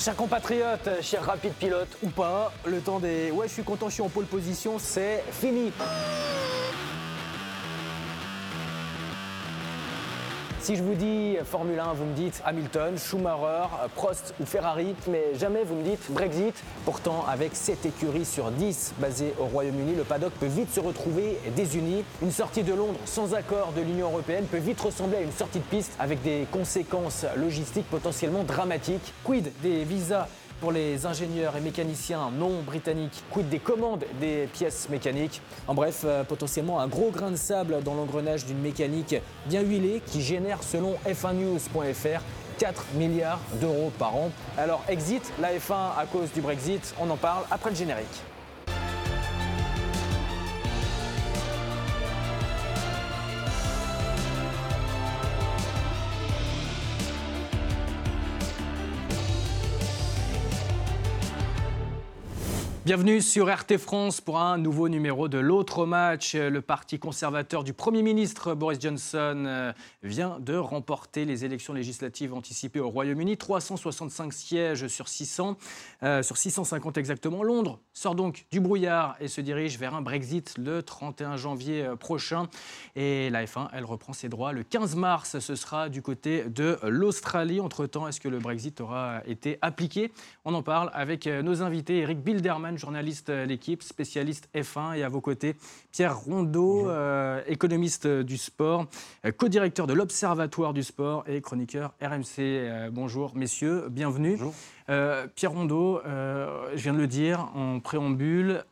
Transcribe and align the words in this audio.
Chers 0.00 0.16
compatriotes, 0.16 1.02
chers 1.02 1.22
rapides 1.26 1.52
pilotes 1.52 1.98
ou 2.02 2.08
pas, 2.08 2.50
le 2.64 2.80
temps 2.80 3.00
des 3.00 3.30
ouais, 3.32 3.46
je 3.48 3.52
suis 3.52 3.62
content, 3.62 3.90
je 3.90 3.94
suis 3.94 4.02
en 4.02 4.08
pole 4.08 4.24
position, 4.24 4.78
c'est 4.78 5.22
fini. 5.30 5.72
Si 10.62 10.76
je 10.76 10.82
vous 10.82 10.94
dis 10.94 11.36
Formule 11.42 11.80
1, 11.80 11.94
vous 11.94 12.04
me 12.04 12.14
dites 12.14 12.42
Hamilton, 12.44 12.98
Schumacher, 12.98 13.68
Prost 13.94 14.34
ou 14.40 14.44
Ferrari, 14.44 14.94
mais 15.08 15.34
jamais 15.38 15.64
vous 15.64 15.74
me 15.74 15.82
dites 15.82 16.10
Brexit. 16.10 16.54
Pourtant, 16.84 17.24
avec 17.26 17.56
7 17.56 17.86
écuries 17.86 18.26
sur 18.26 18.50
10 18.50 18.92
basées 18.98 19.32
au 19.40 19.46
Royaume-Uni, 19.46 19.94
le 19.94 20.04
paddock 20.04 20.34
peut 20.34 20.44
vite 20.44 20.70
se 20.70 20.80
retrouver 20.80 21.38
désuni. 21.56 22.04
Une 22.20 22.30
sortie 22.30 22.62
de 22.62 22.74
Londres 22.74 22.98
sans 23.06 23.32
accord 23.32 23.72
de 23.72 23.80
l'Union 23.80 24.08
européenne 24.08 24.44
peut 24.44 24.58
vite 24.58 24.80
ressembler 24.82 25.16
à 25.16 25.22
une 25.22 25.32
sortie 25.32 25.60
de 25.60 25.64
piste 25.64 25.92
avec 25.98 26.20
des 26.22 26.46
conséquences 26.52 27.24
logistiques 27.36 27.88
potentiellement 27.88 28.44
dramatiques. 28.44 29.14
Quid 29.24 29.50
des 29.62 29.84
visas 29.84 30.28
pour 30.60 30.72
les 30.72 31.06
ingénieurs 31.06 31.56
et 31.56 31.60
mécaniciens 31.60 32.30
non 32.30 32.62
britanniques, 32.62 33.22
quid 33.30 33.48
des 33.48 33.58
commandes 33.58 34.04
des 34.20 34.48
pièces 34.52 34.88
mécaniques. 34.88 35.40
En 35.66 35.74
bref, 35.74 36.02
euh, 36.04 36.22
potentiellement 36.22 36.80
un 36.80 36.86
gros 36.86 37.10
grain 37.10 37.30
de 37.30 37.36
sable 37.36 37.82
dans 37.82 37.94
l'engrenage 37.94 38.44
d'une 38.44 38.60
mécanique 38.60 39.16
bien 39.46 39.62
huilée 39.62 40.02
qui 40.06 40.20
génère, 40.20 40.62
selon 40.62 40.96
f1news.fr, 41.06 42.22
4 42.58 42.84
milliards 42.94 43.40
d'euros 43.60 43.90
par 43.98 44.14
an. 44.14 44.30
Alors, 44.58 44.82
exit 44.88 45.32
la 45.40 45.54
F1 45.54 45.98
à 45.98 46.04
cause 46.10 46.30
du 46.32 46.42
Brexit, 46.42 46.94
on 47.00 47.08
en 47.08 47.16
parle 47.16 47.44
après 47.50 47.70
le 47.70 47.76
générique. 47.76 48.22
Bienvenue 62.90 63.20
sur 63.20 63.48
RT 63.48 63.78
France 63.78 64.20
pour 64.20 64.40
un 64.40 64.58
nouveau 64.58 64.88
numéro 64.88 65.28
de 65.28 65.38
l'autre 65.38 65.86
match. 65.86 66.34
Le 66.34 66.60
parti 66.60 66.98
conservateur 66.98 67.62
du 67.62 67.72
Premier 67.72 68.02
ministre 68.02 68.56
Boris 68.56 68.80
Johnson 68.80 69.44
euh, 69.46 69.72
vient 70.02 70.40
de 70.40 70.56
remporter 70.56 71.24
les 71.24 71.44
élections 71.44 71.72
législatives 71.72 72.34
anticipées 72.34 72.80
au 72.80 72.90
Royaume-Uni. 72.90 73.36
365 73.36 74.32
sièges 74.32 74.88
sur 74.88 75.06
600, 75.06 75.56
euh, 76.02 76.24
sur 76.24 76.36
650 76.36 76.98
exactement. 76.98 77.44
Londres 77.44 77.78
sort 77.92 78.16
donc 78.16 78.46
du 78.50 78.58
brouillard 78.58 79.14
et 79.20 79.28
se 79.28 79.40
dirige 79.40 79.78
vers 79.78 79.94
un 79.94 80.02
Brexit 80.02 80.58
le 80.58 80.82
31 80.82 81.36
janvier 81.36 81.84
euh, 81.84 81.94
prochain. 81.94 82.48
Et 82.96 83.30
la 83.30 83.44
F1, 83.44 83.68
elle 83.72 83.84
reprend 83.84 84.14
ses 84.14 84.28
droits 84.28 84.50
le 84.50 84.64
15 84.64 84.96
mars. 84.96 85.38
Ce 85.38 85.54
sera 85.54 85.90
du 85.90 86.02
côté 86.02 86.42
de 86.42 86.76
l'Australie. 86.82 87.60
Entre-temps, 87.60 88.08
est-ce 88.08 88.20
que 88.20 88.28
le 88.28 88.40
Brexit 88.40 88.80
aura 88.80 89.22
été 89.26 89.58
appliqué? 89.62 90.10
On 90.44 90.54
en 90.54 90.64
parle 90.64 90.90
avec 90.92 91.28
nos 91.28 91.62
invités. 91.62 91.98
Eric 91.98 92.18
Bilderman, 92.18 92.79
journaliste 92.80 93.30
à 93.30 93.46
l'équipe, 93.46 93.82
spécialiste 93.82 94.48
F1, 94.54 94.96
et 94.96 95.04
à 95.04 95.08
vos 95.08 95.20
côtés, 95.20 95.54
Pierre 95.92 96.18
Rondeau, 96.18 96.88
euh, 96.88 97.40
économiste 97.46 98.06
du 98.06 98.36
sport, 98.36 98.86
euh, 99.24 99.30
co-directeur 99.30 99.86
de 99.86 99.92
l'Observatoire 99.92 100.72
du 100.72 100.82
sport 100.82 101.24
et 101.28 101.40
chroniqueur 101.40 101.92
RMC. 102.02 102.38
Euh, 102.38 102.90
bonjour, 102.90 103.36
messieurs, 103.36 103.84
bienvenue. 103.90 104.36
Bonjour. 104.36 104.54
Pierre 105.36 105.52
Rondeau, 105.52 106.00
je 106.04 106.82
viens 106.82 106.94
de 106.94 106.98
le 106.98 107.06
dire 107.06 107.48
en 107.54 107.78
préambule, 107.78 108.64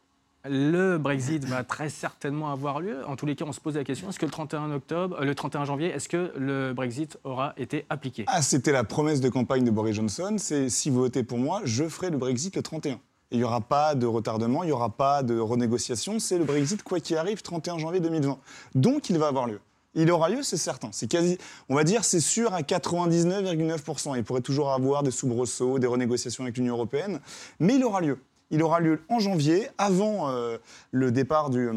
le 0.45 0.99
Brexit 0.99 1.45
va 1.45 1.65
très 1.65 1.89
certainement 1.91 2.51
avoir 2.51 2.81
lieu. 2.81 3.07
En 3.07 3.17
tous 3.17 3.27
les 3.27 3.37
cas, 3.37 3.45
on 3.47 3.53
se 3.53 3.61
pose 3.61 3.77
la 3.77 3.85
question 3.85 4.09
est-ce 4.09 4.19
que 4.19 4.27
le 4.27 4.33
31 4.33 4.73
octobre, 4.73 5.23
le 5.23 5.35
31 5.35 5.65
janvier, 5.65 5.89
est-ce 5.89 6.09
que 6.09 6.33
le 6.37 6.73
Brexit 6.73 7.19
aura 7.25 7.55
été 7.57 7.85
appliqué? 7.91 8.25
Ah, 8.27 8.43
c'était 8.43 8.73
la 8.73 8.85
promesse 8.85 9.21
de 9.21 9.29
campagne 9.29 9.65
de 9.65 9.71
Boris 9.71 9.95
Johnson. 9.95 10.37
C'est 10.39 10.69
si 10.69 10.91
vous 10.91 11.01
votez 11.01 11.23
pour 11.23 11.39
moi, 11.39 11.61
je 11.65 11.89
ferai 11.89 12.11
le 12.11 12.19
Brexit 12.19 12.57
le 12.57 12.63
31. 12.63 12.99
Il 13.31 13.39
n'y 13.39 13.45
aura 13.45 13.61
pas 13.61 13.95
de 13.95 14.07
retardement, 14.07 14.63
il 14.63 14.67
n'y 14.67 14.73
aura 14.73 14.91
pas 14.91 15.23
de 15.23 15.39
renégociation. 15.39 16.19
C'est 16.19 16.39
le 16.39 16.45
Brexit, 16.45 16.83
quoi 16.83 16.99
qu'il 16.99 17.17
arrive, 17.17 17.43
31 17.43 17.79
janvier 17.79 18.01
2020. 18.01 18.39
Donc, 18.75 19.11
il 19.11 19.19
va 19.19 19.29
avoir 19.29 19.47
lieu. 19.47 19.61
Il 19.95 20.11
aura 20.11 20.29
lieu, 20.29 20.43
c'est 20.43 20.57
certain. 20.57 20.91
C'est 20.93 21.09
quasi, 21.09 21.39
on 21.69 21.75
va 21.75 21.85
dire, 21.85 22.05
c'est 22.05 22.21
sûr 22.21 22.55
à 22.55 22.63
99,9%. 22.63 24.17
Il 24.17 24.25
pourrait 24.25 24.41
toujours 24.41 24.73
avoir 24.73 25.03
des 25.03 25.11
soubresauts, 25.11 25.79
des 25.79 25.87
renégociations 25.87 26.45
avec 26.45 26.57
l'Union 26.57 26.75
européenne, 26.75 27.21
mais 27.59 27.77
il 27.77 27.85
aura 27.85 28.01
lieu. 28.01 28.19
Il 28.51 28.63
aura 28.63 28.81
lieu 28.81 29.03
en 29.11 29.19
janvier, 29.19 29.69
avant 29.77 30.31
euh, 30.31 30.57
le 30.91 31.13
départ 31.13 31.51
du, 31.51 31.69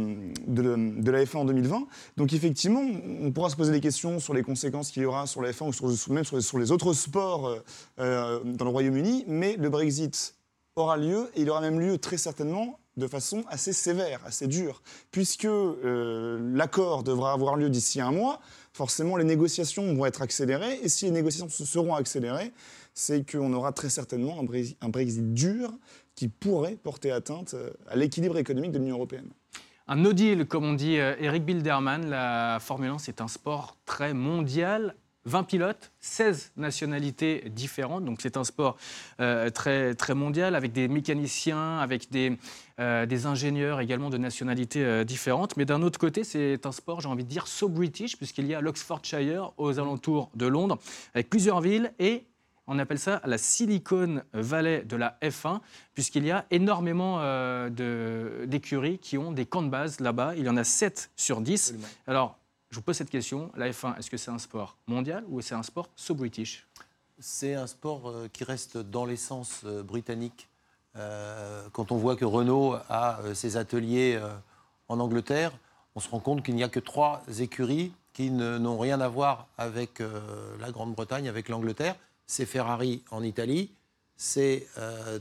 de, 0.47 1.11
la 1.11 1.23
F1 1.25 1.37
en 1.37 1.45
2020. 1.45 1.87
Donc 2.15 2.31
effectivement, 2.31 2.81
on 3.21 3.31
pourra 3.31 3.49
se 3.49 3.57
poser 3.57 3.73
des 3.73 3.81
questions 3.81 4.19
sur 4.19 4.33
les 4.33 4.43
conséquences 4.43 4.91
qu'il 4.91 5.03
y 5.03 5.05
aura 5.05 5.27
sur 5.27 5.41
la 5.41 5.51
F1 5.51 5.67
ou 5.67 5.73
sur, 5.73 6.13
même 6.13 6.23
sur 6.23 6.59
les, 6.59 6.71
autres 6.71 6.93
sports 6.93 7.47
euh, 7.47 7.59
euh, 7.99 8.39
dans 8.45 8.63
le 8.63 8.71
Royaume-Uni. 8.71 9.25
Mais 9.27 9.57
le 9.57 9.69
Brexit 9.69 10.35
aura 10.75 10.97
lieu, 10.97 11.29
et 11.35 11.41
il 11.41 11.49
aura 11.49 11.61
même 11.61 11.79
lieu 11.79 11.97
très 11.97 12.17
certainement 12.17 12.79
de 12.97 13.07
façon 13.07 13.43
assez 13.49 13.73
sévère, 13.73 14.21
assez 14.25 14.47
dure, 14.47 14.81
puisque 15.11 15.45
euh, 15.45 16.39
l'accord 16.53 17.03
devra 17.03 17.33
avoir 17.33 17.55
lieu 17.55 17.69
d'ici 17.69 18.01
un 18.01 18.11
mois. 18.11 18.39
Forcément, 18.73 19.17
les 19.17 19.23
négociations 19.23 19.93
vont 19.93 20.05
être 20.05 20.21
accélérées, 20.21 20.79
et 20.83 20.89
si 20.89 21.05
les 21.05 21.11
négociations 21.11 21.49
seront 21.49 21.95
accélérées, 21.95 22.51
c'est 22.93 23.29
qu'on 23.29 23.53
aura 23.53 23.71
très 23.71 23.89
certainement 23.89 24.39
un 24.39 24.89
Brexit, 24.89 25.33
dur 25.33 25.71
qui 26.15 26.27
pourrait 26.27 26.75
porter 26.75 27.11
atteinte 27.11 27.53
euh, 27.53 27.71
à 27.87 27.95
l'équilibre 27.95 28.37
économique 28.37 28.71
de 28.71 28.79
l'Union 28.79 28.95
européenne. 28.95 29.29
Un 29.87 29.95
no 29.95 30.13
deal, 30.13 30.45
comme 30.45 30.65
on 30.65 30.73
dit 30.73 30.97
euh, 30.99 31.15
Eric 31.19 31.45
Bilderman, 31.45 32.09
la 32.09 32.59
Formule 32.61 32.91
1, 32.91 32.97
c'est 32.99 33.21
un 33.21 33.27
sport 33.27 33.77
très 33.85 34.13
mondial 34.13 34.95
20 35.25 35.43
pilotes, 35.43 35.91
16 35.99 36.53
nationalités 36.57 37.49
différentes. 37.49 38.05
Donc 38.05 38.19
c'est 38.21 38.37
un 38.37 38.43
sport 38.43 38.77
euh, 39.19 39.49
très, 39.49 39.93
très 39.93 40.15
mondial 40.15 40.55
avec 40.55 40.71
des 40.71 40.87
mécaniciens, 40.87 41.77
avec 41.77 42.09
des, 42.09 42.37
euh, 42.79 43.05
des 43.05 43.25
ingénieurs 43.27 43.81
également 43.81 44.09
de 44.09 44.17
nationalités 44.17 44.83
euh, 44.83 45.03
différentes. 45.03 45.57
Mais 45.57 45.65
d'un 45.65 45.81
autre 45.83 45.99
côté, 45.99 46.23
c'est 46.23 46.65
un 46.65 46.71
sport, 46.71 47.01
j'ai 47.01 47.07
envie 47.07 47.23
de 47.23 47.29
dire, 47.29 47.47
so 47.47 47.69
british, 47.69 48.17
puisqu'il 48.17 48.47
y 48.47 48.55
a 48.55 48.61
l'Oxfordshire 48.61 49.51
aux 49.57 49.79
alentours 49.79 50.31
de 50.35 50.47
Londres, 50.47 50.79
avec 51.13 51.29
plusieurs 51.29 51.61
villes 51.61 51.93
et 51.99 52.25
on 52.67 52.79
appelle 52.79 52.99
ça 52.99 53.21
la 53.25 53.37
Silicon 53.37 54.21
Valley 54.33 54.83
de 54.83 54.95
la 54.95 55.17
F1, 55.21 55.59
puisqu'il 55.93 56.25
y 56.25 56.31
a 56.31 56.45
énormément 56.51 57.19
d'écuries 57.69 58.99
qui 58.99 59.17
ont 59.17 59.33
des 59.33 59.45
camps 59.45 59.63
de 59.63 59.69
base 59.69 59.99
là-bas. 59.99 60.35
Il 60.37 60.45
y 60.45 60.49
en 60.49 60.55
a 60.55 60.63
7 60.63 61.11
sur 61.17 61.41
10. 61.41 61.75
Alors, 62.07 62.39
je 62.71 62.77
vous 62.77 62.81
pose 62.81 62.95
cette 62.95 63.09
question. 63.09 63.51
La 63.57 63.69
F1, 63.69 63.97
est-ce 63.99 64.09
que 64.09 64.17
c'est 64.17 64.31
un 64.31 64.39
sport 64.39 64.77
mondial 64.87 65.25
ou 65.27 65.41
c'est 65.41 65.55
un 65.55 65.63
sport 65.63 65.89
so 65.97 66.15
british 66.15 66.65
C'est 67.19 67.53
un 67.53 67.67
sport 67.67 68.09
euh, 68.09 68.29
qui 68.31 68.45
reste 68.45 68.77
dans 68.77 69.05
l'essence 69.05 69.61
euh, 69.65 69.83
britannique. 69.83 70.47
Euh, 70.95 71.67
quand 71.73 71.91
on 71.91 71.97
voit 71.97 72.15
que 72.15 72.23
Renault 72.23 72.75
a 72.89 73.19
ses 73.33 73.57
ateliers 73.57 74.19
en 74.87 74.99
Angleterre, 74.99 75.51
on 75.95 75.99
se 75.99 76.09
rend 76.09 76.19
compte 76.19 76.43
qu'il 76.43 76.55
n'y 76.55 76.63
a 76.63 76.69
que 76.69 76.79
trois 76.79 77.23
écuries 77.39 77.93
qui 78.13 78.29
n'ont 78.29 78.77
rien 78.77 78.99
à 78.99 79.07
voir 79.07 79.47
avec 79.57 80.01
la 80.59 80.71
Grande-Bretagne, 80.71 81.29
avec 81.29 81.47
l'Angleterre. 81.47 81.95
C'est 82.27 82.45
Ferrari 82.45 83.03
en 83.09 83.23
Italie, 83.23 83.71
c'est 84.17 84.67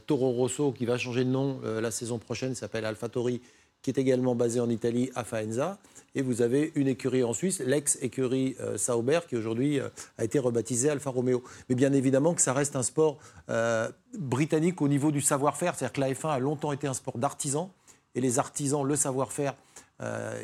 Toro 0.09 0.33
Rosso 0.33 0.73
qui 0.73 0.87
va 0.87 0.99
changer 0.99 1.25
de 1.25 1.31
nom 1.31 1.61
la 1.63 1.93
saison 1.93 2.19
prochaine, 2.19 2.57
s'appelle 2.57 2.85
AlphaTauri, 2.85 3.41
qui 3.83 3.91
est 3.91 3.99
également 3.99 4.35
basé 4.35 4.61
en 4.61 4.69
Italie 4.69 5.11
à 5.15 5.25
Faenza. 5.25 5.79
Et 6.15 6.23
vous 6.23 6.43
avez 6.43 6.73
une 6.75 6.89
écurie 6.89 7.23
en 7.23 7.33
Suisse, 7.33 7.61
l'ex-écurie 7.61 8.57
euh, 8.61 8.77
Sauber, 8.77 9.21
qui 9.29 9.37
aujourd'hui 9.37 9.79
euh, 9.79 9.89
a 10.19 10.25
été 10.25 10.39
rebaptisée 10.39 10.91
Alfa 10.91 11.11
Romeo. 11.11 11.43
Mais 11.69 11.77
bien 11.77 11.93
évidemment 11.93 12.35
que 12.35 12.43
ça 12.43 12.53
reste 12.53 12.75
un 12.75 12.83
sport 12.83 13.19
euh, 13.49 13.89
britannique 14.19 14.83
au 14.83 14.89
niveau 14.89 15.13
du 15.13 15.21
savoir-faire. 15.21 15.77
C'est-à-dire 15.77 15.93
que 15.93 16.01
la 16.01 16.13
F1 16.13 16.31
a 16.31 16.39
longtemps 16.41 16.73
été 16.73 16.89
un 16.89 16.95
sport 16.95 17.17
d'artisans. 17.19 17.69
Et 18.17 18.21
les 18.21 18.41
artisans, 18.41 18.83
le 18.85 18.97
savoir-faire, 18.97 19.55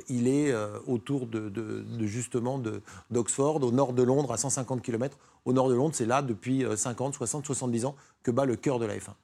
il 0.08 0.28
est 0.28 0.54
autour 0.86 1.26
de, 1.26 1.48
de 1.48 2.06
justement 2.06 2.62
d'Oxford, 3.10 3.60
au 3.60 3.72
nord 3.72 3.92
de 3.92 4.04
Londres, 4.04 4.32
à 4.32 4.36
150 4.36 4.82
km. 4.82 5.18
Au 5.46 5.52
nord 5.52 5.68
de 5.68 5.74
Londres, 5.74 5.94
c'est 5.96 6.06
là, 6.06 6.22
depuis 6.22 6.64
50, 6.76 7.14
60, 7.14 7.44
70 7.44 7.86
ans, 7.86 7.96
que 8.22 8.30
bat 8.30 8.44
le 8.44 8.54
cœur 8.54 8.78
de 8.78 8.86
la 8.86 8.96
F1. 8.96 9.14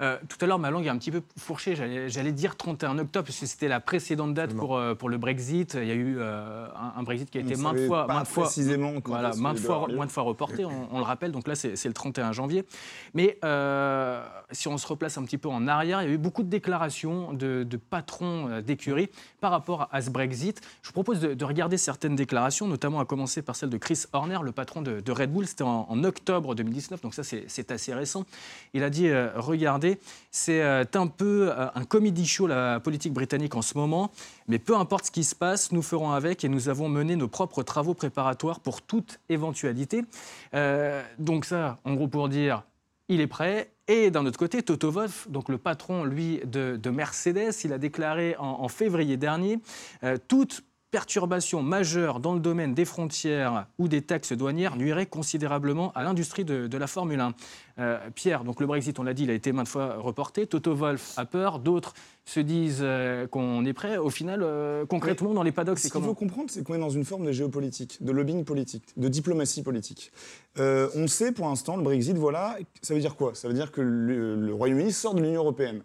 Euh, 0.00 0.16
tout 0.28 0.38
à 0.40 0.46
l'heure, 0.46 0.58
ma 0.58 0.70
langue 0.70 0.86
est 0.86 0.90
un 0.90 0.96
petit 0.96 1.10
peu 1.10 1.22
fourchée. 1.36 1.74
J'allais 2.08 2.32
dire 2.32 2.56
31 2.56 2.98
octobre, 2.98 3.26
parce 3.26 3.38
que 3.38 3.46
c'était 3.46 3.68
la 3.68 3.80
précédente 3.80 4.32
date 4.32 4.54
pour, 4.54 4.76
euh, 4.76 4.94
pour 4.94 5.08
le 5.08 5.18
Brexit. 5.18 5.74
Il 5.74 5.86
y 5.86 5.90
a 5.90 5.94
eu 5.94 6.16
euh, 6.18 6.66
un, 6.96 7.02
Brexit 7.02 7.30
qui 7.30 7.38
a 7.38 7.42
été 7.42 7.56
maintes 7.56 7.86
fois, 7.86 8.06
maintes 8.06 8.26
fois, 8.26 8.44
précisément 8.44 8.94
voilà, 9.04 9.32
maintes 9.36 9.58
fois, 9.58 9.86
maintes 9.88 10.10
fois 10.10 10.22
reporté, 10.22 10.64
on, 10.64 10.98
le 10.98 11.04
rappelle. 11.04 11.32
Donc 11.32 11.46
là, 11.46 11.54
c'est 11.54 11.84
le 11.84 11.92
31 11.92 12.32
janvier. 12.32 12.64
Mais 13.14 13.38
si 14.52 14.68
on 14.68 14.78
se 14.78 14.86
replace 14.86 15.18
un 15.18 15.24
petit 15.24 15.38
peu 15.38 15.48
en 15.48 15.68
arrière, 15.68 16.02
il 16.02 16.08
y 16.08 16.10
a 16.10 16.14
eu 16.14 16.18
beaucoup 16.18 16.42
de 16.42 16.48
déclarations 16.48 17.32
de, 17.32 17.66
patrons 17.90 18.60
d'écurie 18.60 19.08
par 19.40 19.50
rapport 19.50 19.88
à, 19.92 20.00
ce 20.00 20.10
Brexit. 20.10 20.60
Je 20.82 20.88
vous 20.88 20.92
propose 20.92 21.20
de, 21.20 21.44
regarder 21.44 21.76
certaines 21.76 22.16
déclarations, 22.16 22.66
notamment 22.66 23.00
à 23.00 23.04
commencer 23.04 23.42
par 23.42 23.56
celle 23.56 23.70
de 23.70 23.76
Chris 23.76 24.04
Horner, 24.12 24.38
le 24.42 24.52
patron 24.52 24.80
de, 24.82 25.10
Red 25.10 25.32
Bull. 25.32 25.46
C'était 25.46 25.64
en, 25.64 25.86
en, 25.88 26.04
octobre 26.04 26.54
2019, 26.54 27.00
donc 27.02 27.14
ça, 27.14 27.22
c'est 27.22 27.70
assez 27.70 27.92
récent. 27.92 28.24
Il 28.72 28.82
a 28.82 28.90
dit, 28.90 29.10
regardez, 29.34 29.89
c'est 30.30 30.62
euh, 30.62 30.84
un 30.94 31.06
peu 31.06 31.50
euh, 31.50 31.66
un 31.74 31.84
comedy 31.84 32.26
show, 32.26 32.46
la 32.46 32.80
politique 32.80 33.12
britannique 33.12 33.54
en 33.54 33.62
ce 33.62 33.76
moment. 33.76 34.10
Mais 34.48 34.58
peu 34.58 34.76
importe 34.76 35.06
ce 35.06 35.10
qui 35.10 35.24
se 35.24 35.34
passe, 35.34 35.72
nous 35.72 35.82
ferons 35.82 36.10
avec 36.10 36.44
et 36.44 36.48
nous 36.48 36.68
avons 36.68 36.88
mené 36.88 37.16
nos 37.16 37.28
propres 37.28 37.62
travaux 37.62 37.94
préparatoires 37.94 38.60
pour 38.60 38.82
toute 38.82 39.20
éventualité. 39.28 40.02
Euh, 40.54 41.02
donc 41.18 41.44
ça, 41.44 41.78
en 41.84 41.94
gros 41.94 42.08
pour 42.08 42.28
dire, 42.28 42.64
il 43.08 43.20
est 43.20 43.26
prêt. 43.26 43.70
Et 43.88 44.10
d'un 44.10 44.24
autre 44.24 44.38
côté, 44.38 44.62
Toto 44.62 44.90
Wolff, 44.90 45.28
donc 45.28 45.48
le 45.48 45.58
patron, 45.58 46.04
lui, 46.04 46.40
de, 46.44 46.90
Mercedes, 46.90 47.52
il 47.64 47.72
a 47.72 47.78
déclaré 47.78 48.36
en, 48.38 48.68
février 48.68 49.16
dernier 49.16 49.58
toute 50.28 50.62
perturbation 50.90 51.62
majeure 51.62 52.20
dans 52.20 52.34
le 52.34 52.40
domaine 52.40 52.74
des 52.74 52.84
frontières 52.84 53.66
ou 53.78 53.88
des 53.88 54.02
taxes 54.02 54.32
douanières 54.32 54.76
nuirait 54.76 55.06
considérablement 55.06 55.92
à 55.94 56.02
l'industrie 56.02 56.44
de, 56.44 56.76
la 56.76 56.86
Formule 56.86 57.20
1. 57.20 57.34
Euh, 57.78 57.98
Pierre, 58.14 58.44
donc 58.44 58.60
le 58.60 58.66
Brexit, 58.66 58.98
on 58.98 59.02
l'a 59.02 59.14
dit, 59.14 59.24
il 59.24 59.30
a 59.30 59.34
été 59.34 59.52
maintes 59.52 59.68
fois 59.68 59.96
reporté. 59.96 60.46
Toto 60.46 60.74
Wolff 60.74 61.14
a 61.16 61.24
peur, 61.24 61.58
d'autres 61.58 61.94
se 62.24 62.40
disent 62.40 62.80
euh, 62.82 63.26
qu'on 63.26 63.64
est 63.64 63.72
prêt. 63.72 63.96
Au 63.96 64.10
final, 64.10 64.40
euh, 64.42 64.84
concrètement, 64.86 65.32
dans 65.32 65.42
les 65.42 65.52
paddocks, 65.52 65.78
c'est 65.78 65.88
Ce 65.88 65.92
qu'il 65.92 66.02
faut 66.02 66.14
comprendre, 66.14 66.50
c'est 66.50 66.62
qu'on 66.64 66.74
est 66.74 66.78
dans 66.78 66.90
une 66.90 67.04
forme 67.04 67.24
de 67.24 67.32
géopolitique, 67.32 68.02
de 68.02 68.12
lobbying 68.12 68.44
politique, 68.44 68.84
de 68.96 69.08
diplomatie 69.08 69.62
politique. 69.62 70.12
on 70.58 71.06
sait 71.06 71.32
pour 71.32 71.48
l'instant, 71.48 71.76
le 71.76 71.82
Brexit, 71.82 72.16
voilà, 72.16 72.58
ça 72.82 72.94
veut 72.94 73.00
dire 73.00 73.16
quoi? 73.16 73.34
Ça 73.34 73.48
veut 73.48 73.54
dire 73.54 73.72
que 73.72 73.80
le 73.80 74.52
Royaume-Uni 74.52 74.92
sort 74.92 75.14
de 75.14 75.22
l'Union 75.22 75.40
européenne. 75.40 75.82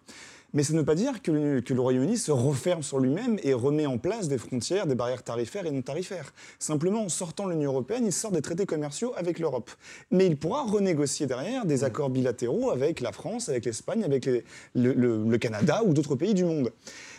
Mais 0.56 0.64
ça 0.64 0.72
ne 0.72 0.80
veut 0.80 0.86
pas 0.86 0.96
dire 0.96 1.22
que 1.22 1.32
le, 1.32 1.80
Royaume-Uni 1.82 2.18
se 2.18 2.32
referme 2.32 2.82
sur 2.82 3.00
lui-même 3.00 3.38
et 3.44 3.54
remet 3.54 3.86
en 3.86 3.98
place 3.98 4.30
des 4.30 4.38
frontières, 4.38 4.88
des 4.88 4.96
barrières 4.96 5.22
tarifaires 5.22 5.66
et 5.66 5.72
non 5.72 5.82
tarifaires. 5.82 6.34
Simplement, 6.60 7.04
en 7.04 7.10
sortant 7.10 7.46
de 7.46 7.52
l'Union 7.52 7.72
européenne, 7.72 8.06
il 8.06 8.14
sort 8.14 8.32
des 8.32 8.42
traités 8.42 8.66
commerciaux 8.66 9.12
avec 9.18 9.38
l'Europe. 9.38 9.70
Mais 10.12 10.28
il 10.28 10.38
pourra 10.38 10.64
renégocier 10.64 11.28
derrière 11.28 11.66
des 11.66 11.84
accords 11.84 12.10
bilatéraux 12.10 12.72
avec 12.72 13.02
la 13.02 13.12
France, 13.12 13.50
avec 13.50 13.66
l'Espagne, 13.66 14.06
avec 14.06 14.30
le, 14.74 15.38
Canada 15.38 15.84
ou 15.86 15.94
d'autres 15.94 16.16
pays 16.16 16.34
du 16.34 16.46
monde. 16.46 16.72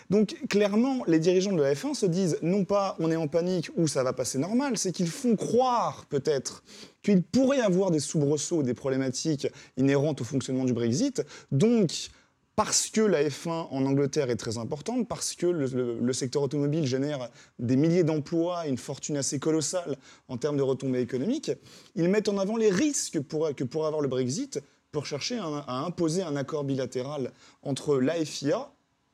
Donc 0.08 0.34
clairement, 0.48 1.02
les 1.06 1.18
dirigeants 1.18 1.52
de 1.52 1.60
la 1.60 1.74
F1 1.74 1.92
se 1.92 2.06
disent 2.06 2.38
non 2.40 2.64
pas 2.64 2.96
on 3.00 3.10
est 3.10 3.16
en 3.16 3.28
panique 3.28 3.70
ou 3.76 3.86
ça 3.86 4.02
va 4.02 4.14
passer 4.14 4.38
normal, 4.38 4.78
c'est 4.78 4.92
qu'ils 4.92 5.10
font 5.10 5.36
croire 5.36 6.06
peut-être 6.08 6.64
qu'il 7.02 7.22
pourrait 7.22 7.58
y 7.58 7.60
avoir 7.60 7.90
des 7.90 8.00
soubresauts, 8.00 8.62
des 8.62 8.72
problématiques 8.72 9.46
inhérentes 9.76 10.22
au 10.22 10.24
fonctionnement 10.24 10.64
du 10.64 10.72
Brexit. 10.72 11.22
Donc 11.52 12.10
parce 12.56 12.88
que 12.88 13.02
la 13.02 13.22
F1 13.22 13.68
en 13.70 13.84
Angleterre 13.84 14.30
est 14.30 14.36
très 14.36 14.56
importante, 14.56 15.06
parce 15.06 15.34
que 15.34 15.46
le, 15.46 16.12
secteur 16.14 16.42
automobile 16.42 16.86
génère 16.86 17.30
des 17.58 17.76
milliers 17.76 18.02
d'emplois, 18.02 18.66
une 18.66 18.78
fortune 18.78 19.18
assez 19.18 19.38
colossale 19.38 19.98
en 20.28 20.38
termes 20.38 20.56
de 20.56 20.62
retombées 20.62 21.00
économiques, 21.00 21.52
ils 21.94 22.08
mettent 22.08 22.30
en 22.30 22.38
avant 22.38 22.56
les 22.56 22.70
risques 22.70 23.20
que 23.22 23.64
pourrait 23.64 23.86
avoir 23.86 24.00
le 24.00 24.08
Brexit 24.08 24.60
pour 24.90 25.04
chercher 25.04 25.38
à, 25.38 25.84
imposer 25.84 26.22
un 26.22 26.34
accord 26.36 26.64
bilatéral 26.64 27.30
entre 27.62 27.98
la 27.98 28.14
FIA 28.24 28.70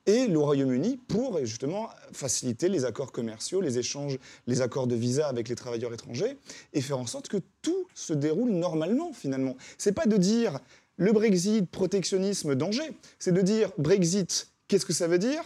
et 0.07 0.29
le 0.29 0.39
Royaume-Uni 0.39 0.99
pour 1.09 1.39
justement 1.45 1.89
faciliter 2.13 2.69
les 2.69 2.85
accords 2.85 3.11
commerciaux, 3.11 3.61
les 3.61 3.79
échanges, 3.79 4.19
les 4.47 4.61
accords 4.61 4.87
de 4.87 4.95
visa 4.95 5.27
avec 5.27 5.49
les 5.49 5.55
travailleurs 5.57 5.93
étrangers 5.93 6.37
et 6.73 6.81
faire 6.81 6.99
en 6.99 7.07
sorte 7.07 7.29
que 7.29 7.39
tout 7.63 7.87
se 7.95 8.13
déroule 8.13 8.51
normalement 8.51 9.13
finalement. 9.13 9.57
C'est 9.79 9.93
pas 9.93 10.07
de 10.07 10.17
dire 10.17 10.61
le 10.97 11.13
Brexit, 11.13 11.69
protectionnisme, 11.71 12.55
danger, 12.55 12.93
c'est 13.19 13.33
de 13.33 13.41
dire 13.41 13.71
Brexit, 13.79 14.49
qu'est-ce 14.69 14.87
que 14.87 14.93
ça 14.93 15.07
veut 15.07 15.19
dire? 15.19 15.43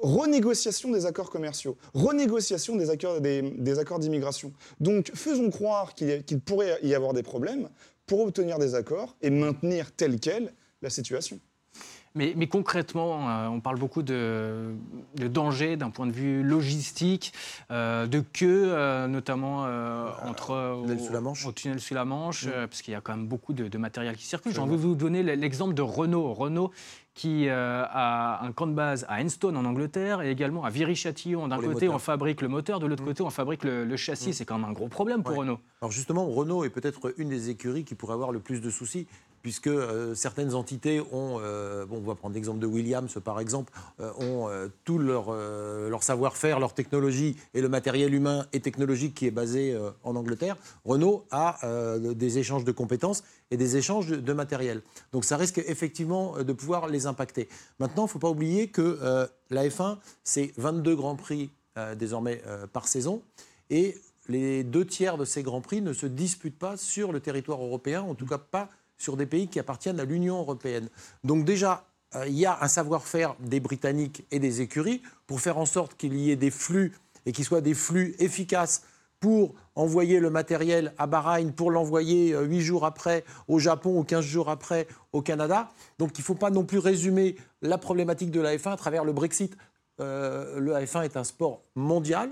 Renégociation 0.00 0.90
des 0.92 1.06
accords 1.06 1.30
commerciaux, 1.30 1.76
renégociation 1.92 2.76
des 2.76 2.90
accords, 2.90 3.20
des, 3.20 3.78
accords 3.78 3.98
d'immigration. 3.98 4.52
Donc 4.78 5.10
faisons 5.14 5.50
croire 5.50 5.94
qu'il 5.94 6.40
pourrait 6.40 6.78
y 6.82 6.94
avoir 6.94 7.14
des 7.14 7.24
problèmes 7.24 7.68
pour 8.06 8.20
obtenir 8.20 8.58
des 8.58 8.74
accords 8.74 9.16
et 9.20 9.30
maintenir 9.30 9.90
telle 9.92 10.20
quelle 10.20 10.52
la 10.82 10.90
situation. 10.90 11.40
Mais, 12.14 12.46
concrètement, 12.46 13.28
euh, 13.28 13.46
on 13.48 13.60
parle 13.60 13.78
beaucoup 13.78 14.02
de, 14.02 14.74
de 15.16 15.28
danger 15.28 15.76
d'un 15.76 15.90
point 15.90 16.06
de 16.06 16.12
vue 16.12 16.42
logistique, 16.42 17.32
euh, 17.70 18.06
de 18.06 18.20
queue, 18.20 18.72
euh, 18.72 19.06
notamment 19.06 19.66
entre 20.24 20.80
tunnel 20.82 21.00
sous 21.00 21.12
la 21.12 21.20
Manche. 21.20 21.46
au 21.46 21.52
tunnel 21.52 21.80
sous 21.80 21.94
la 21.94 22.04
Manche, 22.04 22.46
mm. 22.46 22.66
parce 22.68 22.82
qu'il 22.82 22.92
y 22.92 22.96
a 22.96 23.00
quand 23.00 23.16
même 23.16 23.26
beaucoup 23.26 23.52
de, 23.52 23.78
matériel 23.78 24.16
qui 24.16 24.26
circule. 24.26 24.52
J'ai 24.52 24.60
envie 24.60 24.72
de 24.72 24.80
vous 24.80 24.94
donner 24.94 25.22
l'exemple 25.22 25.74
de 25.74 25.82
Renault. 25.82 26.32
Renault 26.34 26.72
qui 27.14 27.48
a 27.48 28.40
un 28.44 28.52
camp 28.52 28.68
de 28.68 28.72
base 28.72 29.04
à 29.08 29.20
Enstone 29.20 29.56
en 29.56 29.64
Angleterre 29.64 30.22
et 30.22 30.30
également 30.30 30.64
à 30.64 30.70
Viry-Châtillon. 30.70 31.48
D'un 31.48 31.58
côté, 31.58 31.88
on 31.88 31.98
fabrique 31.98 32.42
le 32.42 32.48
moteur, 32.48 32.78
de 32.78 32.86
l'autre 32.86 33.02
mm. 33.02 33.06
côté, 33.06 33.22
on 33.22 33.30
fabrique 33.30 33.64
le, 33.64 33.96
châssis. 33.96 34.30
Mm. 34.30 34.32
C'est 34.32 34.44
quand 34.44 34.58
même 34.58 34.70
un 34.70 34.72
gros 34.72 34.88
problème 34.88 35.22
pour 35.22 35.36
Renault. 35.36 35.58
Alors 35.80 35.90
justement, 35.90 36.26
Renault 36.26 36.64
est 36.64 36.70
peut-être 36.70 37.12
une 37.18 37.28
des 37.28 37.50
écuries 37.50 37.84
qui 37.84 37.94
pourrait 37.94 38.14
avoir 38.14 38.32
le 38.32 38.38
plus 38.38 38.60
de 38.60 38.70
soucis 38.70 39.06
puisque 39.42 39.66
euh, 39.66 40.14
certaines 40.14 40.54
entités 40.54 41.00
ont, 41.00 41.38
euh, 41.40 41.86
bon, 41.86 41.98
on 41.98 42.00
va 42.00 42.14
prendre 42.14 42.34
l'exemple 42.34 42.58
de 42.58 42.66
Williams 42.66 43.18
par 43.24 43.40
exemple, 43.40 43.72
euh, 44.00 44.12
ont 44.18 44.48
tout 44.84 44.98
leur, 44.98 45.32
leur 45.32 46.02
savoir-faire, 46.02 46.60
leur 46.60 46.74
technologie 46.74 47.36
et 47.54 47.60
le 47.60 47.68
matériel 47.68 48.14
humain 48.14 48.46
et 48.52 48.60
technologique 48.60 49.14
qui 49.14 49.26
est 49.26 49.30
basé 49.30 49.78
en 50.02 50.16
Angleterre. 50.16 50.56
Renault 50.84 51.24
a 51.30 51.58
des 51.98 52.38
échanges 52.38 52.64
de 52.64 52.72
compétences 52.72 53.24
et 53.50 53.56
des 53.56 53.76
échanges 53.76 54.08
de, 54.08 54.32
matériel. 54.32 54.82
Donc 55.12 55.24
ça 55.24 55.36
risque 55.36 55.58
effectivement 55.66 56.42
de 56.42 56.52
pouvoir 56.52 56.88
les 56.88 57.06
impacter. 57.06 57.48
Maintenant, 57.78 58.04
il 58.04 58.06
ne 58.06 58.10
faut 58.10 58.18
pas 58.18 58.30
oublier 58.30 58.68
que 58.68 59.28
la 59.50 59.68
F1, 59.68 59.98
c'est 60.24 60.52
22 60.56 60.96
grands 60.96 61.16
prix 61.16 61.50
désormais 61.96 62.42
par 62.72 62.88
saison 62.88 63.22
et 63.70 63.96
les 64.28 64.62
deux 64.62 64.84
tiers 64.84 65.16
de 65.16 65.24
ces 65.24 65.42
grands 65.42 65.60
prix 65.60 65.80
ne 65.80 65.92
se 65.92 66.06
disputent 66.06 66.58
pas 66.58 66.76
sur 66.76 67.12
le 67.12 67.20
territoire 67.20 67.62
européen, 67.62 68.02
en 68.02 68.14
tout 68.14 68.26
cas 68.26 68.38
pas 68.38 68.68
sur 68.98 69.16
des 69.16 69.26
pays 69.26 69.48
qui 69.48 69.58
appartiennent 69.58 70.00
à 70.00 70.04
l'Union 70.04 70.38
européenne. 70.38 70.88
Donc 71.24 71.44
déjà, 71.44 71.86
euh, 72.14 72.26
il 72.26 72.38
y 72.38 72.46
a 72.46 72.58
un 72.60 72.68
savoir-faire 72.68 73.34
des 73.40 73.60
Britanniques 73.60 74.24
et 74.30 74.38
des 74.38 74.60
écuries 74.60 75.02
pour 75.26 75.40
faire 75.40 75.58
en 75.58 75.66
sorte 75.66 75.96
qu'il 75.96 76.14
y 76.16 76.30
ait 76.30 76.36
des 76.36 76.50
flux 76.50 76.92
et 77.26 77.32
qu'ils 77.32 77.44
soient 77.44 77.60
des 77.60 77.74
flux 77.74 78.14
efficaces 78.18 78.82
pour 79.20 79.54
envoyer 79.74 80.20
le 80.20 80.30
matériel 80.30 80.92
à 80.96 81.06
Bahreïn, 81.06 81.52
pour 81.52 81.70
l'envoyer 81.70 82.32
euh, 82.34 82.42
huit 82.42 82.60
jours 82.60 82.84
après 82.84 83.24
au 83.48 83.58
Japon 83.58 83.98
ou 83.98 84.04
15 84.04 84.24
jours 84.24 84.48
après 84.48 84.86
au 85.12 85.22
Canada. 85.22 85.70
Donc 85.98 86.12
il 86.16 86.20
ne 86.20 86.24
faut 86.24 86.34
pas 86.34 86.50
non 86.50 86.64
plus 86.64 86.78
résumer 86.78 87.36
la 87.62 87.78
problématique 87.78 88.30
de 88.30 88.40
la 88.40 88.56
F1 88.56 88.72
à 88.72 88.76
travers 88.76 89.04
le 89.04 89.12
Brexit. 89.12 89.56
Euh, 90.00 90.60
le 90.60 90.72
F1 90.72 91.04
est 91.04 91.16
un 91.16 91.24
sport 91.24 91.62
mondial 91.74 92.30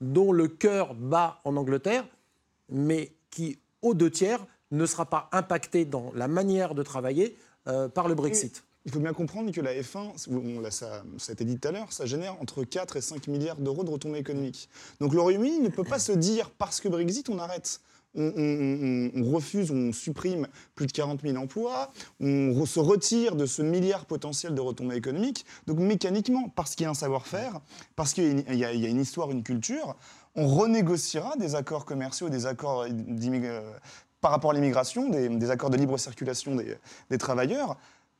dont 0.00 0.32
le 0.32 0.48
cœur 0.48 0.94
bat 0.94 1.40
en 1.44 1.56
Angleterre, 1.56 2.04
mais 2.68 3.12
qui, 3.30 3.58
aux 3.82 3.94
deux 3.94 4.10
tiers, 4.10 4.44
ne 4.72 4.86
sera 4.86 5.06
pas 5.06 5.28
impacté 5.32 5.84
dans 5.84 6.10
la 6.14 6.26
manière 6.26 6.74
de 6.74 6.82
travailler 6.82 7.36
euh, 7.68 7.88
par 7.88 8.08
le 8.08 8.14
Brexit. 8.14 8.64
Il 8.84 8.90
faut 8.90 8.98
bien 8.98 9.12
comprendre 9.12 9.52
que 9.52 9.60
la 9.60 9.72
F1, 9.74 10.70
ça, 10.70 11.04
a 11.28 11.32
été 11.32 11.44
dit 11.44 11.56
tout 11.56 11.68
à 11.68 11.70
l'heure, 11.70 11.92
ça 11.92 12.04
génère 12.04 12.40
entre 12.40 12.64
4 12.64 12.96
et 12.96 13.00
5 13.00 13.28
milliards 13.28 13.56
d'euros 13.58 13.84
de 13.84 13.90
retombées 13.90 14.18
économiques. 14.18 14.68
Donc 14.98 15.14
le 15.14 15.20
Royaume-Uni 15.20 15.60
ne 15.60 15.68
peut 15.68 15.84
pas 15.84 16.00
se 16.00 16.10
dire 16.10 16.50
parce 16.50 16.80
que 16.80 16.88
Brexit, 16.88 17.28
on 17.28 17.38
arrête. 17.38 17.80
On, 18.14 19.22
refuse, 19.32 19.70
on 19.70 19.90
supprime 19.90 20.46
plus 20.74 20.86
de 20.86 20.92
40 20.92 21.22
000 21.22 21.38
emplois, 21.38 21.90
on 22.20 22.66
se 22.66 22.78
retire 22.78 23.36
de 23.36 23.46
ce 23.46 23.62
milliard 23.62 24.04
potentiel 24.04 24.54
de 24.54 24.60
retombées 24.60 24.96
économiques. 24.96 25.46
Donc 25.66 25.78
mécaniquement, 25.78 26.50
parce 26.54 26.74
qu'il 26.74 26.84
y 26.84 26.86
a 26.86 26.90
un 26.90 26.94
savoir-faire, 26.94 27.60
parce 27.96 28.12
qu'il 28.12 28.44
y, 28.50 28.56
y, 28.58 28.64
a 28.66 28.72
une 28.72 29.00
histoire, 29.00 29.30
une 29.30 29.42
culture, 29.42 29.96
on 30.34 30.46
renégociera 30.46 31.36
des 31.36 31.54
accords 31.54 31.86
commerciaux, 31.86 32.28
des 32.28 32.44
accords 32.44 32.86
par 34.22 34.30
rapport 34.30 34.52
à 34.52 34.54
l'immigration, 34.54 35.10
des, 35.10 35.50
accords 35.50 35.68
de 35.68 35.76
libre 35.76 35.98
circulation 35.98 36.56
des 37.10 37.18
travailleurs, 37.18 37.76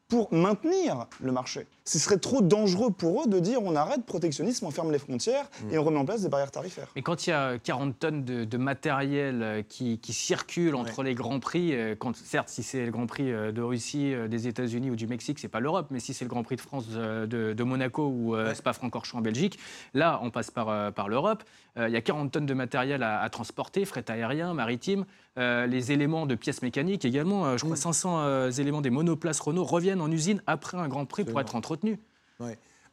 pour 0.08 0.30
maintenir 0.30 1.06
le 1.22 1.32
marché. 1.32 1.66
Ce 1.84 1.98
serait 1.98 2.18
trop 2.18 2.42
dangereux 2.42 2.90
pour 2.90 3.22
eux 3.22 3.26
de 3.26 3.40
dire 3.40 3.60
on 3.62 3.74
arrête 3.74 4.04
protectionnisme, 4.04 4.66
on 4.66 4.70
ferme 4.70 4.92
les 4.92 4.98
frontières 4.98 5.50
et 5.70 5.78
on 5.78 5.84
remet 5.84 5.98
en 5.98 6.04
place 6.04 6.22
des 6.22 6.28
barrières 6.28 6.50
tarifaires. 6.50 6.88
Mais 6.94 7.02
quand 7.02 7.26
il 7.26 7.30
y 7.30 7.32
a 7.32 7.58
40 7.58 7.98
tonnes 7.98 8.24
de, 8.24 8.56
matériel 8.56 9.42
euh, 9.42 9.62
qui, 9.62 9.98
qui 9.98 10.12
circulent 10.12 10.76
entre 10.76 11.02
les 11.02 11.14
grands 11.14 11.40
prix, 11.40 11.74
euh, 11.74 11.96
quand, 11.98 12.14
certes 12.14 12.48
si 12.48 12.62
c'est 12.62 12.84
le 12.84 12.92
Grand 12.92 13.06
Prix 13.06 13.32
euh, 13.32 13.50
de 13.50 13.62
Russie, 13.62 14.14
des 14.28 14.46
États-Unis 14.46 14.90
ou 14.90 14.96
du 14.96 15.06
Mexique, 15.06 15.38
c'est 15.38 15.48
pas 15.48 15.60
l'Europe, 15.60 15.88
mais 15.90 15.98
si 15.98 16.14
c'est 16.14 16.24
le 16.24 16.28
Grand 16.28 16.44
Prix 16.44 16.56
de 16.56 16.60
France, 16.60 16.88
de, 16.88 17.62
Monaco 17.62 18.06
ou 18.06 18.36
Spa-Francorchamps 18.54 19.18
en 19.18 19.22
Belgique, 19.22 19.58
là 19.94 20.20
on 20.22 20.30
passe 20.30 20.50
par, 20.50 20.92
par 20.92 21.08
l'Europe. 21.08 21.44
Il 21.76 21.88
y 21.88 21.96
a 21.96 22.00
40 22.00 22.32
tonnes 22.32 22.46
de 22.46 22.54
matériel 22.54 23.02
à, 23.02 23.28
transporter, 23.30 23.84
fret 23.84 24.04
aérien, 24.08 24.52
maritime. 24.52 25.06
les 25.36 25.92
éléments 25.92 26.26
de 26.26 26.34
pièces 26.34 26.60
mécaniques 26.60 27.04
également, 27.04 27.56
je 27.56 27.64
crois 27.64 27.76
500 27.76 28.50
éléments 28.50 28.80
des 28.80 28.90
monoplaces 28.90 29.40
Renault 29.40 29.64
reviennent 29.64 30.00
en 30.00 30.10
usine 30.10 30.42
après 30.46 30.76
un 30.76 30.88
Grand 30.88 31.06
Prix 31.06 31.24
pour 31.24 31.40
être 31.40 31.54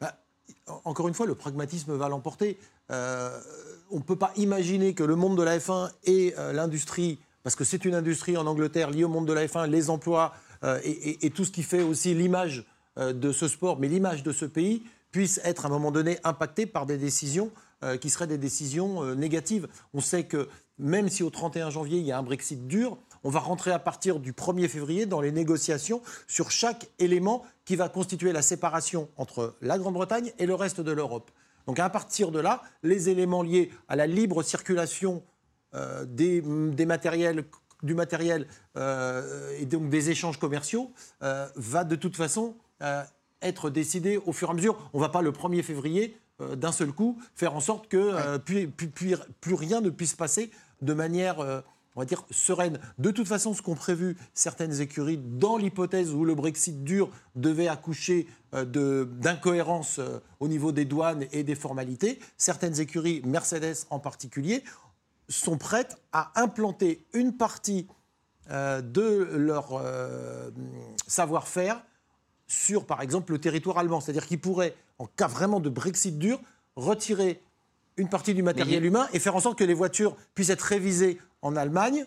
Bah, 0.00 0.16
encore 0.84 1.08
une 1.08 1.14
fois, 1.14 1.26
le 1.26 1.34
pragmatisme 1.34 1.94
va 1.96 2.08
l'emporter. 2.08 2.58
Euh, 2.90 3.38
on 3.90 3.96
ne 3.96 4.02
peut 4.02 4.16
pas 4.16 4.32
imaginer 4.36 4.94
que 4.94 5.02
le 5.02 5.16
monde 5.16 5.36
de 5.36 5.42
la 5.42 5.58
F1 5.58 5.90
et 6.04 6.34
euh, 6.38 6.52
l'industrie, 6.52 7.18
parce 7.42 7.56
que 7.56 7.64
c'est 7.64 7.84
une 7.84 7.94
industrie 7.94 8.36
en 8.36 8.46
Angleterre 8.46 8.90
liée 8.90 9.04
au 9.04 9.08
monde 9.08 9.26
de 9.26 9.32
la 9.32 9.46
F1, 9.46 9.68
les 9.68 9.90
emplois 9.90 10.32
euh, 10.64 10.80
et, 10.84 11.30
tout 11.30 11.44
ce 11.44 11.50
qui 11.50 11.62
fait 11.62 11.82
aussi 11.82 12.14
l'image 12.14 12.66
de 12.96 13.32
ce 13.32 13.48
sport, 13.48 13.78
mais 13.78 13.88
l'image 13.88 14.22
de 14.22 14.32
ce 14.32 14.44
pays, 14.44 14.82
puissent 15.10 15.40
être 15.44 15.64
à 15.64 15.68
un 15.68 15.70
moment 15.70 15.90
donné 15.90 16.18
impactés 16.22 16.66
par 16.66 16.86
des 16.86 16.98
décisions 16.98 17.50
qui 18.00 18.10
seraient 18.10 18.26
des 18.26 18.36
décisions 18.36 19.14
négatives. 19.14 19.68
On 19.94 20.00
sait 20.00 20.24
que 20.24 20.48
même 20.78 21.08
si 21.08 21.22
au 21.22 21.30
31 21.30 21.70
janvier, 21.70 21.98
il 21.98 22.04
y 22.04 22.12
a 22.12 22.18
un 22.18 22.22
Brexit 22.22 22.66
dur, 22.66 22.98
on 23.22 23.30
va 23.30 23.40
rentrer 23.40 23.70
à 23.70 23.78
partir 23.78 24.18
du 24.18 24.32
1er 24.32 24.68
février 24.68 25.06
dans 25.06 25.20
les 25.20 25.32
négociations 25.32 26.02
sur 26.26 26.50
chaque 26.50 26.88
élément 26.98 27.44
qui 27.70 27.76
va 27.76 27.88
constituer 27.88 28.32
la 28.32 28.42
séparation 28.42 29.08
entre 29.16 29.54
la 29.60 29.78
Grande-Bretagne 29.78 30.32
et 30.40 30.46
le 30.46 30.56
reste 30.56 30.80
de 30.80 30.90
l'Europe. 30.90 31.30
Donc 31.68 31.78
à 31.78 31.88
partir 31.88 32.32
de 32.32 32.40
là, 32.40 32.62
les 32.82 33.10
éléments 33.10 33.44
liés 33.44 33.70
à 33.86 33.94
la 33.94 34.08
libre 34.08 34.42
circulation 34.42 35.22
euh, 35.76 36.04
des, 36.04 36.42
matériels 36.84 37.44
du 37.84 37.94
matériel 37.94 38.48
euh, 38.76 39.56
et 39.56 39.66
donc 39.66 39.88
des 39.88 40.10
échanges 40.10 40.36
commerciaux 40.36 40.90
euh, 41.22 41.46
va 41.54 41.84
de 41.84 41.94
toute 41.94 42.16
façon 42.16 42.56
euh, 42.82 43.04
être 43.40 43.70
décidé 43.70 44.16
au 44.16 44.32
fur 44.32 44.48
et 44.48 44.50
à 44.50 44.54
mesure. 44.54 44.90
On 44.92 44.98
ne 44.98 45.04
va 45.04 45.08
pas 45.08 45.22
le 45.22 45.30
1er 45.30 45.62
février 45.62 46.16
d'un 46.56 46.72
seul 46.72 46.90
coup 46.90 47.22
faire 47.36 47.54
en 47.54 47.60
sorte 47.60 47.86
que 47.86 48.36
plus 48.38 49.54
rien 49.54 49.80
ne 49.80 49.90
puisse 49.90 50.14
passer 50.16 50.50
de 50.82 50.92
manière, 50.92 51.62
on 52.00 52.04
va 52.04 52.06
dire, 52.06 52.24
sereine. 52.30 52.78
De 52.96 53.10
toute 53.10 53.28
façon, 53.28 53.52
ce 53.52 53.60
qu'ont 53.60 53.74
prévu 53.74 54.16
certaines 54.32 54.80
écuries, 54.80 55.18
dans 55.18 55.58
l'hypothèse 55.58 56.14
où 56.14 56.24
le 56.24 56.34
Brexit 56.34 56.82
dur 56.82 57.10
devait 57.36 57.68
accoucher 57.68 58.26
euh, 58.54 59.04
d'incohérences 59.04 59.98
euh, 59.98 60.18
au 60.40 60.48
niveau 60.48 60.72
des 60.72 60.86
douanes 60.86 61.26
et 61.32 61.42
des 61.42 61.54
formalités, 61.54 62.18
certaines 62.38 62.80
écuries, 62.80 63.20
Mercedes 63.26 63.84
en 63.90 63.98
particulier, 63.98 64.64
sont 65.28 65.58
prêtes 65.58 65.98
à 66.14 66.32
implanter 66.40 67.04
une 67.12 67.36
partie 67.36 67.86
euh, 68.50 68.80
de 68.80 69.28
leur 69.36 69.74
euh, 69.74 70.48
savoir-faire 71.06 71.84
sur, 72.46 72.86
par 72.86 73.02
exemple, 73.02 73.32
le 73.32 73.38
territoire 73.38 73.76
allemand. 73.76 74.00
C'est-à-dire 74.00 74.26
qu'ils 74.26 74.40
pourraient, 74.40 74.74
en 74.98 75.06
cas 75.06 75.28
vraiment 75.28 75.60
de 75.60 75.68
Brexit 75.68 76.18
dur, 76.18 76.40
retirer 76.76 77.42
une 77.98 78.08
partie 78.08 78.32
du 78.32 78.42
matériel 78.42 78.80
Mais 78.80 78.88
humain 78.88 79.06
et 79.12 79.18
faire 79.18 79.36
en 79.36 79.40
sorte 79.40 79.58
que 79.58 79.64
les 79.64 79.74
voitures 79.74 80.16
puissent 80.34 80.48
être 80.48 80.62
révisées 80.62 81.20
en 81.42 81.56
Allemagne 81.56 82.04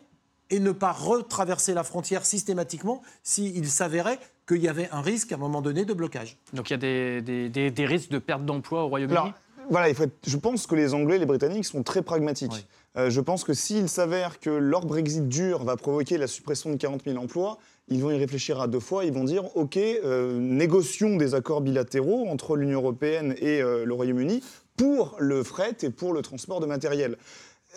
et 0.49 0.59
ne 0.59 0.71
pas 0.71 0.91
retraverser 0.91 1.73
la 1.73 1.83
frontière 1.83 2.25
systématiquement 2.25 3.01
s'il 3.23 3.67
s'avérait 3.67 4.19
qu'il 4.47 4.57
y 4.61 4.67
avait 4.67 4.89
un 4.91 5.01
risque 5.01 5.31
à 5.31 5.35
un 5.35 5.39
moment 5.39 5.61
donné 5.61 5.85
de 5.85 5.93
blocage. 5.93 6.37
Donc 6.53 6.69
il 6.69 6.73
y 6.73 6.75
a 6.75 6.77
des, 6.77 7.21
des- 7.21 7.49
des- 7.49 7.71
des 7.71 7.85
risques 7.85 8.09
de 8.11 8.19
perte 8.19 8.45
d'emploi 8.45 8.83
au 8.83 8.87
Royaume-Uni 8.89 9.17
Alors, 9.17 9.33
voilà, 9.69 9.89
il 9.89 9.95
faut 9.95 10.03
être- 10.03 10.17
je 10.27 10.37
pense 10.37 10.67
que 10.67 10.75
les 10.75 10.93
Anglais 10.93 11.15
et 11.15 11.19
les 11.19 11.25
Britanniques 11.25 11.65
sont 11.65 11.81
très 11.81 12.01
pragmatiques. 12.01 12.51
Oui. 12.53 12.65
Euh, 12.97 13.09
je 13.09 13.21
pense 13.21 13.43
que 13.43 13.53
s'il 13.53 13.89
s'avère 13.89 14.39
que 14.39 14.49
leur 14.51 14.85
Brexit 14.85 15.27
dur 15.27 15.63
va 15.63 15.77
provoquer 15.77 16.17
la 16.17 16.27
suppression 16.27 16.69
de 16.71 16.75
40 16.75 17.05
000 17.05 17.17
emplois, 17.17 17.57
ils 17.87 18.01
vont 18.01 18.11
y 18.11 18.17
réfléchir 18.17 18.61
à 18.61 18.67
deux 18.67 18.79
fois. 18.81 19.05
Ils 19.05 19.13
vont 19.13 19.23
dire 19.23 19.45
OK, 19.57 19.77
euh, 19.77 20.37
négocions 20.37 21.15
des 21.15 21.33
accords 21.33 21.61
bilatéraux 21.61 22.27
entre 22.27 22.55
l'Union 22.55 22.79
européenne 22.81 23.33
et 23.39 23.61
euh, 23.61 23.85
le 23.85 23.93
Royaume-Uni 23.93 24.43
pour 24.77 25.15
le 25.19 25.41
fret 25.43 25.75
et 25.81 25.89
pour 25.89 26.13
le 26.13 26.21
transport 26.21 26.59
de 26.59 26.65
matériel. 26.67 27.17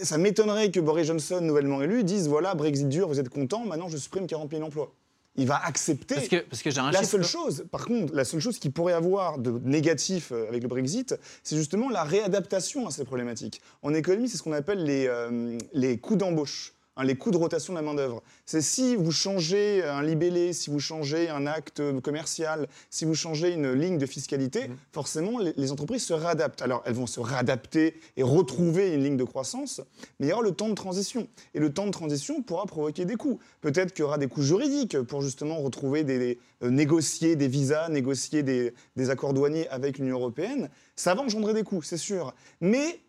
Ça 0.03 0.19
m'étonnerait 0.19 0.71
que 0.71 0.81
Boris 0.81 1.07
Johnson, 1.07 1.41
nouvellement 1.41 1.83
élu, 1.83 2.05
dise 2.05 2.29
voilà, 2.29 2.55
Brexit 2.55 2.89
dur, 2.89 3.09
vous 3.09 3.19
êtes 3.21 3.29
content, 3.31 3.65
maintenant 3.65 3.89
je 3.89 3.97
supprime 3.97 4.27
40 4.27 4.51
000 4.51 4.63
emplois. 4.63 4.93
Il 5.39 5.47
va 5.47 5.63
accepter. 5.65 6.15
Parce 6.15 6.29
que, 6.29 6.37
parce 6.37 6.63
que 6.63 6.71
j'ai 6.71 6.81
un 6.81 6.91
La 6.91 7.01
chiffre. 7.01 7.11
seule 7.13 7.25
chose, 7.25 7.67
par 7.71 7.85
contre, 7.85 8.15
la 8.15 8.25
seule 8.25 8.41
chose 8.41 8.59
qui 8.59 8.71
pourrait 8.71 8.95
avoir 8.95 9.39
de 9.39 9.61
négatif 9.65 10.33
euh, 10.33 10.49
avec 10.49 10.63
le 10.63 10.69
Brexit, 10.69 11.15
c'est 11.43 11.57
justement 11.57 11.91
la 11.91 12.05
réadaptation 12.05 12.87
à 12.87 12.91
ces 12.91 13.05
problématiques. 13.05 13.61
En 13.83 13.93
économie, 13.93 14.29
c'est 14.31 14.39
ce 14.39 14.43
qu'on 14.43 14.53
appelle 14.53 14.83
les, 14.85 15.07
euh, 15.07 15.59
les 15.75 15.99
coûts 15.99 16.17
d'embauche. 16.17 16.73
Hein, 16.97 17.05
les 17.05 17.15
coûts 17.15 17.31
de 17.31 17.37
rotation 17.37 17.73
de 17.73 17.79
la 17.79 17.83
main-d'œuvre. 17.83 18.23
C'est 18.45 18.61
si 18.61 18.97
vous 18.97 19.13
changez 19.13 19.83
un 19.85 20.03
libellé, 20.03 20.53
si 20.53 20.71
vous 20.71 20.81
changez 20.81 21.29
un 21.29 21.47
acte 21.47 21.83
commercial, 22.01 22.69
si 22.91 23.05
vous 23.05 23.15
changez 23.15 23.53
une 23.53 23.73
ligne 23.73 23.99
de 23.99 24.07
fiscalité, 24.07 24.71
forcément, 24.93 25.39
les, 25.39 25.53
les 25.57 25.73
entreprises 25.73 26.05
se 26.05 26.13
réadaptent. 26.13 26.63
Alors, 26.63 26.83
elles 26.87 26.95
vont 26.95 27.07
se 27.07 27.21
réadapter 27.21 28.01
et 28.17 28.23
retrouver 28.23 28.93
une 28.93 29.05
ligne 29.05 29.17
de 29.17 29.25
croissance, 29.25 29.81
mais 30.19 30.27
il 30.27 30.31
y 30.31 30.33
aura 30.33 30.43
le 30.43 30.53
temps 30.53 30.69
de 30.69 30.75
transition. 30.75 31.29
Et 31.55 31.61
le 31.61 31.73
temps 31.73 31.87
de 31.87 31.91
transition 31.93 32.43
pourra 32.43 32.67
provoquer 32.67 33.05
des 33.05 33.17
coûts. 33.17 33.39
Peut-être 33.61 33.93
qu'il 33.93 34.03
y 34.03 34.05
aura 34.05 34.19
des 34.19 34.29
coûts 34.29 34.43
juridiques 34.43 35.01
pour 35.03 35.23
justement 35.23 35.59
retrouver 35.59 36.05
des, 36.05 36.19
des- 36.19 36.39
euh, 36.63 36.71
négocier 36.71 37.37
des 37.37 37.49
visas, 37.49 37.89
négocier 37.91 38.43
des, 38.43 38.73
des 38.97 39.11
accords 39.11 39.35
douaniers 39.35 39.69
avec 39.69 39.99
l'Union 39.99 40.17
européenne. 40.17 40.71
Ça 40.95 41.15
va 41.15 41.21
engendrer 41.23 41.53
des 41.53 41.63
coûts, 41.63 41.83
c'est 41.83 41.99
sûr. 41.99 42.35
Mais 42.61 43.01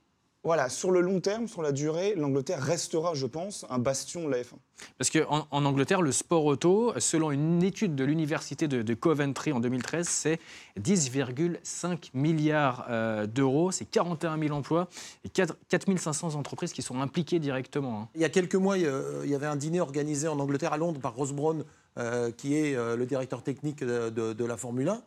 voilà, 0.48 0.70
sur 0.70 0.92
le 0.92 1.01
long 1.01 1.20
terme, 1.20 1.50
sur 1.50 1.62
la 1.62 1.74
durée, 1.74 2.13
l'Angleterre 2.16 2.62
restera, 2.63 3.13
je 3.16 3.25
pense, 3.25 3.66
un 3.70 3.80
bastion 3.80 4.24
de 4.25 4.30
la 4.32 4.38
F1. 4.44 4.54
Parce 4.98 5.10
qu'en 5.10 5.46
en 5.51 5.66
Angleterre, 5.66 6.01
le 6.01 6.13
sport 6.13 6.46
auto, 6.46 6.94
selon 7.00 7.32
une 7.32 7.62
étude 7.63 7.96
de 7.96 8.06
l'université 8.06 8.70
de, 8.70 8.82
de 8.82 8.94
Coventry 8.94 9.51
en 9.51 9.60
2013, 9.60 10.08
c'est 10.08 10.39
10,5 10.80 12.12
milliards 12.13 12.86
euh, 12.89 13.27
d'euros, 13.27 13.72
c'est 13.72 13.84
41 13.84 14.39
000 14.39 14.56
emplois 14.56 14.88
et 15.25 15.30
4, 15.30 15.54
500 15.98 16.36
entreprises 16.36 16.72
qui 16.72 16.82
sont 16.82 17.01
impliquées 17.01 17.39
directement. 17.39 18.01
hein. 18.04 18.08
Il 18.16 18.22
y 18.22 18.25
a 18.25 18.30
quelques 18.30 18.56
mois, 18.56 18.77
il 18.77 18.84
y 19.30 19.36
avait 19.36 19.48
un 19.48 19.56
dîner 19.58 19.82
organisé 19.82 20.30
en 20.30 20.39
Angleterre, 20.39 20.72
à 20.72 20.77
Londres, 20.77 21.01
par 21.01 21.13
Ross 21.13 21.34
Brown, 21.34 21.66
euh, 21.98 22.32
qui 22.32 22.56
est 22.56 22.74
euh, 22.75 22.96
le 22.96 23.06
directeur 23.06 23.44
technique 23.44 23.84
de, 23.84 24.10
de- 24.10 24.32
de 24.32 24.46
la 24.46 24.56
Formule 24.56 24.88
1, 24.89 25.01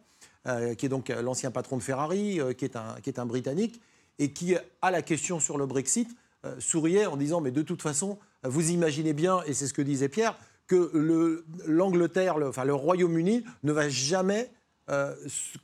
euh, 0.49 0.75
qui 0.75 0.85
est 0.87 0.91
donc 0.91 1.09
l'ancien 1.09 1.51
patron 1.51 1.77
de 1.79 1.83
Ferrari, 1.83 2.41
euh, 2.41 2.53
qui, 2.53 2.65
est 2.67 2.77
un, 2.77 2.97
qui 3.03 3.09
est 3.09 3.19
un 3.19 3.25
Britannique, 3.27 3.81
et 4.21 4.33
qui, 4.33 4.55
à 4.83 4.91
la 4.93 5.03
question 5.03 5.41
sur 5.41 5.59
le 5.59 5.67
Brexit, 5.67 6.09
euh, 6.45 6.55
souriait 6.61 7.07
en 7.07 7.17
disant 7.17 7.41
Mais 7.41 7.51
de 7.51 7.63
toute 7.63 7.83
façon, 7.83 8.19
vous 8.45 8.71
imaginez 8.71 9.13
bien, 9.13 9.43
et 9.47 9.53
c'est 9.55 9.67
ce 9.67 9.75
que 9.75 9.83
disait 9.83 10.09
Pierre, 10.09 10.39
que 10.69 10.91
le- 10.95 11.45
l'Angleterre, 11.67 12.39
le, 12.39 12.49
enfin 12.49 12.65
le 12.65 12.75
Royaume-Uni, 12.75 13.45
ne 13.65 13.73
va 13.73 13.89
jamais 13.89 14.51
euh, 14.91 15.15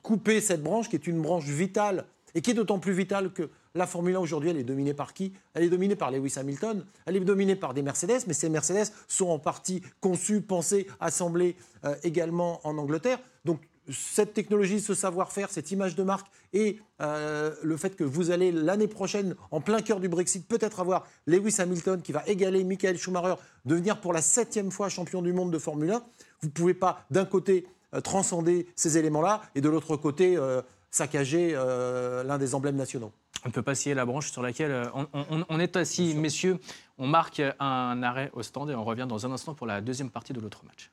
couper 0.03 0.41
cette 0.41 0.63
branche, 0.63 0.89
qui 0.89 0.97
est 0.97 1.07
une 1.07 1.23
branche 1.23 1.45
vitale, 1.45 2.07
et 2.35 2.41
qui 2.43 2.51
est 2.51 2.55
d'autant 2.55 2.79
plus 2.79 2.93
vitale 2.93 3.33
que 3.33 3.49
la 3.75 3.87
Formule 3.87 4.17
1 4.17 4.21
aujourd'hui, 4.21 4.51
elle 4.51 4.57
est 4.59 4.63
dominée 4.65 4.95
par 4.95 5.13
qui? 5.15 5.33
Elle 5.55 5.65
est 5.65 5.69
dominée 5.69 5.97
par 5.97 6.11
Lewis 6.11 6.35
Hamilton, 6.37 6.85
elle 7.07 7.17
est 7.17 7.21
dominée 7.21 7.57
par 7.57 7.75
des 7.75 7.83
Mercedes, 7.83 8.23
mais 8.27 8.35
ces 8.35 8.49
Mercedes 8.49 8.91
sont 9.09 9.29
en 9.29 9.39
partie 9.39 9.83
conçues, 10.01 10.41
pensées, 10.41 10.87
assemblées 11.01 11.57
euh, 11.85 11.95
également 12.03 12.61
en 12.67 12.79
Angleterre. 12.79 13.19
Donc 13.45 13.61
cette 13.91 14.35
technologie, 14.35 14.81
ce 14.81 14.95
savoir-faire, 14.95 15.51
cette 15.51 15.71
image 15.71 15.95
de 15.97 16.03
marque 16.03 16.27
et 16.53 16.81
euh, 17.01 17.55
le 17.63 17.77
fait 17.77 17.97
que 17.97 18.05
vous 18.05 18.31
allez 18.31 18.51
l'année 18.53 18.89
prochaine, 18.89 19.35
en 19.51 19.61
plein 19.61 19.81
cœur 19.81 20.01
du 20.01 20.09
Brexit, 20.09 20.47
peut-être 20.49 20.81
avoir 20.81 21.07
Lewis 21.27 21.57
Hamilton 21.59 22.03
qui 22.03 22.13
va 22.13 22.23
égaler 22.27 22.65
Michael 22.65 22.99
Schumacher, 22.99 23.35
devenir 23.65 24.01
pour 24.01 24.13
la 24.13 24.23
septième 24.23 24.71
fois 24.71 24.89
champion 24.89 25.23
du 25.23 25.33
monde 25.33 25.51
de 25.53 25.59
Formule 25.59 25.91
1, 25.93 25.99
vous 26.43 26.49
ne 26.49 26.53
pouvez 26.53 26.75
pas 26.75 27.05
d'un 27.11 27.25
côté 27.25 27.67
euh, 27.95 28.01
transcender 28.01 28.67
ces 28.75 28.99
éléments-là 28.99 29.43
et 29.55 29.61
de 29.61 29.69
l'autre 29.69 29.97
côté 29.97 30.37
euh, 30.37 30.63
saccager 30.91 31.53
euh, 31.55 32.23
l'un 32.25 32.39
des 32.39 32.55
emblèmes 32.55 32.77
nationaux. 32.77 33.13
On 33.45 33.49
ne 33.49 33.53
peut 33.53 33.63
pas 33.63 33.75
scier 33.77 33.95
la 33.95 34.05
branche 34.07 34.33
sur 34.33 34.43
laquelle 34.43 34.91
on, 34.95 35.07
on- 35.13 35.45
on 35.49 35.61
est 35.61 35.77
assis. 35.77 36.15
Messieurs, 36.15 36.59
on 36.99 37.07
marque 37.07 37.41
un 37.61 38.03
arrêt 38.03 38.31
au 38.33 38.43
stand 38.43 38.71
et 38.71 38.75
on 38.75 38.83
revient 38.85 39.07
dans 39.09 39.25
un 39.27 39.31
instant 39.31 39.55
pour 39.55 39.67
la 39.69 39.81
deuxième 39.81 40.11
partie 40.11 40.33
de 40.33 40.41
l'autre 40.41 40.63
match. 40.65 40.91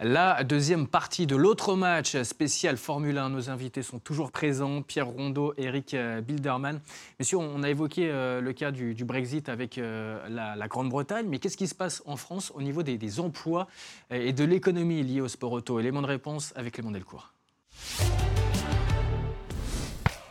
La 0.00 0.44
deuxième 0.44 0.86
partie 0.86 1.26
de 1.26 1.34
l'autre 1.34 1.74
match 1.74 2.22
spécial 2.22 2.76
Formule 2.76 3.18
1. 3.18 3.30
Nos 3.30 3.50
invités 3.50 3.82
sont 3.82 3.98
toujours 3.98 4.30
présents, 4.30 4.80
Pierre 4.80 5.08
Rondeau, 5.08 5.54
Eric 5.56 5.92
euh, 5.94 6.20
Bilderman. 6.20 6.80
Messieurs, 7.18 7.38
on 7.38 7.64
a 7.64 7.68
évoqué 7.68 8.08
euh, 8.08 8.40
le 8.40 8.52
cas 8.52 8.70
du, 8.70 8.94
Brexit 9.04 9.48
avec 9.48 9.76
euh, 9.76 10.20
la, 10.28 10.68
Grande-Bretagne, 10.68 11.26
mais 11.28 11.40
qu'est-ce 11.40 11.56
qui 11.56 11.66
se 11.66 11.74
passe 11.74 12.00
en 12.06 12.14
France 12.14 12.52
au 12.54 12.62
niveau 12.62 12.84
des, 12.84 12.96
des 12.96 13.18
emplois 13.18 13.66
et 14.12 14.32
de 14.32 14.44
l'économie 14.44 15.02
liée 15.02 15.20
au 15.20 15.26
sport 15.26 15.50
auto? 15.50 15.80
Élément 15.80 16.02
de 16.02 16.06
réponse 16.06 16.52
avec 16.54 16.74
Clément 16.74 16.92
Delcourt. 16.92 17.32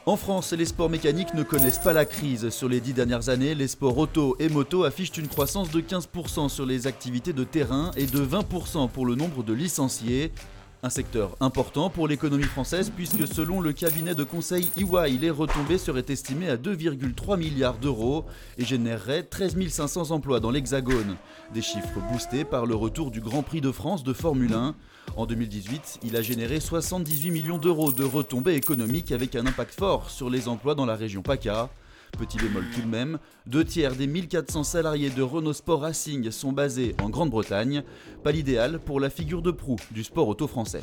En 0.08 0.16
France, 0.16 0.54
les 0.54 0.64
sports 0.64 0.90
mécaniques 0.90 1.34
ne 1.34 1.44
connaissent 1.44 1.80
pas 1.80 1.92
la 1.92 2.06
crise. 2.06 2.50
Sur 2.50 2.70
les 2.70 2.80
dix 2.80 2.94
dernières 2.94 3.28
années, 3.28 3.54
les 3.56 3.68
sports 3.68 3.98
auto 3.98 4.38
et 4.40 4.48
moto 4.48 4.86
affichent 4.86 5.18
une 5.18 5.28
croissance 5.28 5.70
de 5.70 5.82
15% 5.82 6.48
sur 6.48 6.66
les 6.66 6.88
activités 6.88 7.34
de 7.34 7.44
terrain 7.44 7.92
et 7.98 8.06
de 8.06 8.26
20% 8.26 8.90
pour 8.90 9.06
le 9.06 9.16
nombre 9.16 9.44
de 9.44 9.52
licenciés. 9.52 10.32
Un 10.84 10.92
secteur 10.92 11.36
important 11.40 11.90
pour 11.90 12.08
l'économie 12.08 12.44
française 12.44 12.92
puisque 12.96 13.28
selon 13.28 13.62
le 13.62 13.74
cabinet 13.74 14.14
de 14.14 14.24
conseil 14.24 14.70
EY, 14.78 15.18
les 15.18 15.32
retombées 15.32 15.80
seraient 15.80 16.06
estimées 16.08 16.50
à 16.50 16.56
2,3 16.56 17.36
milliards 17.38 17.80
d'euros 17.80 18.26
et 18.60 18.66
généreraient 18.66 19.24
13 19.24 19.58
500 19.70 20.12
emplois 20.12 20.40
dans 20.40 20.52
l'Hexagone. 20.52 21.18
Des 21.52 21.64
chiffres 21.64 22.00
boostés 22.12 22.46
par 22.46 22.68
le 22.68 22.76
retour 22.76 23.10
du 23.10 23.22
Grand 23.22 23.42
Prix 23.42 23.60
de 23.60 23.72
France 23.72 24.04
de 24.04 24.14
Formule 24.14 24.54
1. 24.54 24.76
En 25.16 25.26
2018, 25.26 26.02
il 26.04 26.16
a 26.16 26.22
généré 26.22 26.60
78 26.60 27.32
millions 27.32 27.58
d'euros 27.58 27.92
de 27.92 28.04
retombées 28.04 28.54
économiques 28.54 29.12
avec 29.12 29.36
un 29.36 29.48
impact 29.48 29.80
fort 29.80 30.12
sur 30.12 30.30
les 30.30 30.48
emplois 30.48 30.76
dans 30.76 30.86
la 30.86 30.96
région 30.96 31.24
PACA. 31.24 31.72
Petit 32.18 32.38
bémol 32.38 32.66
tout 32.74 32.82
de 32.82 32.88
même, 32.88 33.20
deux 33.46 33.64
tiers 33.64 33.96
des 33.96 34.08
1400 34.08 34.64
salariés 34.64 35.10
de 35.10 35.22
Renault 35.22 35.54
Sport 35.54 35.82
Racing 35.82 36.32
sont 36.32 36.52
basés 36.52 36.96
en 37.02 37.10
Grande-Bretagne, 37.10 37.84
pas 38.24 38.32
l'idéal 38.32 38.80
pour 38.80 39.00
la 39.00 39.10
figure 39.10 39.42
de 39.42 39.52
proue 39.52 39.78
du 39.92 40.04
sport 40.04 40.28
auto 40.28 40.48
français. 40.48 40.82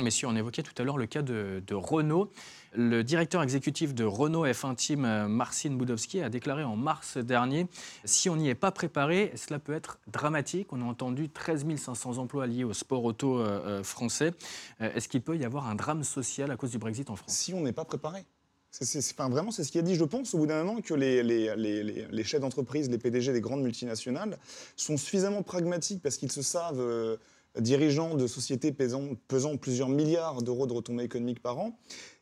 Messieurs, 0.00 0.28
on 0.28 0.36
évoquait 0.36 0.62
tout 0.62 0.72
à 0.78 0.84
l'heure 0.84 0.96
le 0.96 1.06
cas 1.06 1.22
de, 1.22 1.62
de 1.66 1.74
Renault. 1.74 2.30
Le 2.72 3.02
directeur 3.02 3.42
exécutif 3.42 3.94
de 3.94 4.04
Renault 4.04 4.46
F1 4.46 4.74
Team, 4.74 5.04
euh, 5.04 5.28
Marcin 5.28 5.70
Budowski, 5.70 6.22
a 6.22 6.28
déclaré 6.28 6.64
en 6.64 6.76
mars 6.76 7.18
dernier 7.18 7.66
si 8.04 8.30
on 8.30 8.36
n'y 8.36 8.48
est 8.48 8.54
pas 8.54 8.70
préparé, 8.70 9.32
cela 9.36 9.58
peut 9.58 9.72
être 9.72 9.98
dramatique. 10.06 10.72
On 10.72 10.80
a 10.80 10.84
entendu 10.84 11.28
13 11.28 11.66
500 11.76 12.18
emplois 12.18 12.46
liés 12.46 12.64
au 12.64 12.72
sport 12.72 13.04
auto 13.04 13.38
euh, 13.38 13.60
euh, 13.66 13.82
français. 13.82 14.32
Est-ce 14.78 15.08
qu'il 15.08 15.20
peut 15.20 15.36
y 15.36 15.44
avoir 15.44 15.68
un 15.68 15.74
drame 15.74 16.04
social 16.04 16.50
à 16.50 16.56
cause 16.56 16.70
du 16.70 16.78
Brexit 16.78 17.10
en 17.10 17.16
France? 17.16 17.32
Si 17.32 17.52
on 17.52 17.62
n'est 17.62 17.72
pas 17.72 17.84
préparé. 17.84 18.24
C'est, 18.70 19.16
vraiment, 19.16 19.50
c'est 19.50 19.64
ce 19.64 19.72
qu'il 19.72 19.80
a 19.80 19.82
dit, 19.82 19.96
je 19.96 20.04
pense, 20.04 20.32
au 20.32 20.38
bout 20.38 20.46
d'un 20.46 20.62
moment, 20.62 20.80
que 20.80 20.94
les, 20.94 22.24
chefs 22.24 22.40
d'entreprise, 22.40 22.88
les 22.88 22.98
PDG 22.98 23.32
des 23.32 23.40
grandes 23.40 23.62
multinationales 23.62 24.38
sont 24.76 24.96
suffisamment 24.96 25.42
pragmatiques 25.42 26.02
parce 26.02 26.16
qu'ils 26.16 26.30
se 26.30 26.42
savent 26.42 26.80
euh, 26.80 27.16
dirigeants 27.58 28.14
de 28.14 28.28
sociétés 28.28 28.72
pesant, 28.72 29.56
plusieurs 29.56 29.88
milliards 29.88 30.42
d'euros 30.42 30.68
de 30.68 30.72
retombées 30.72 31.02
économiques 31.02 31.42
par 31.42 31.58
an, 31.58 31.76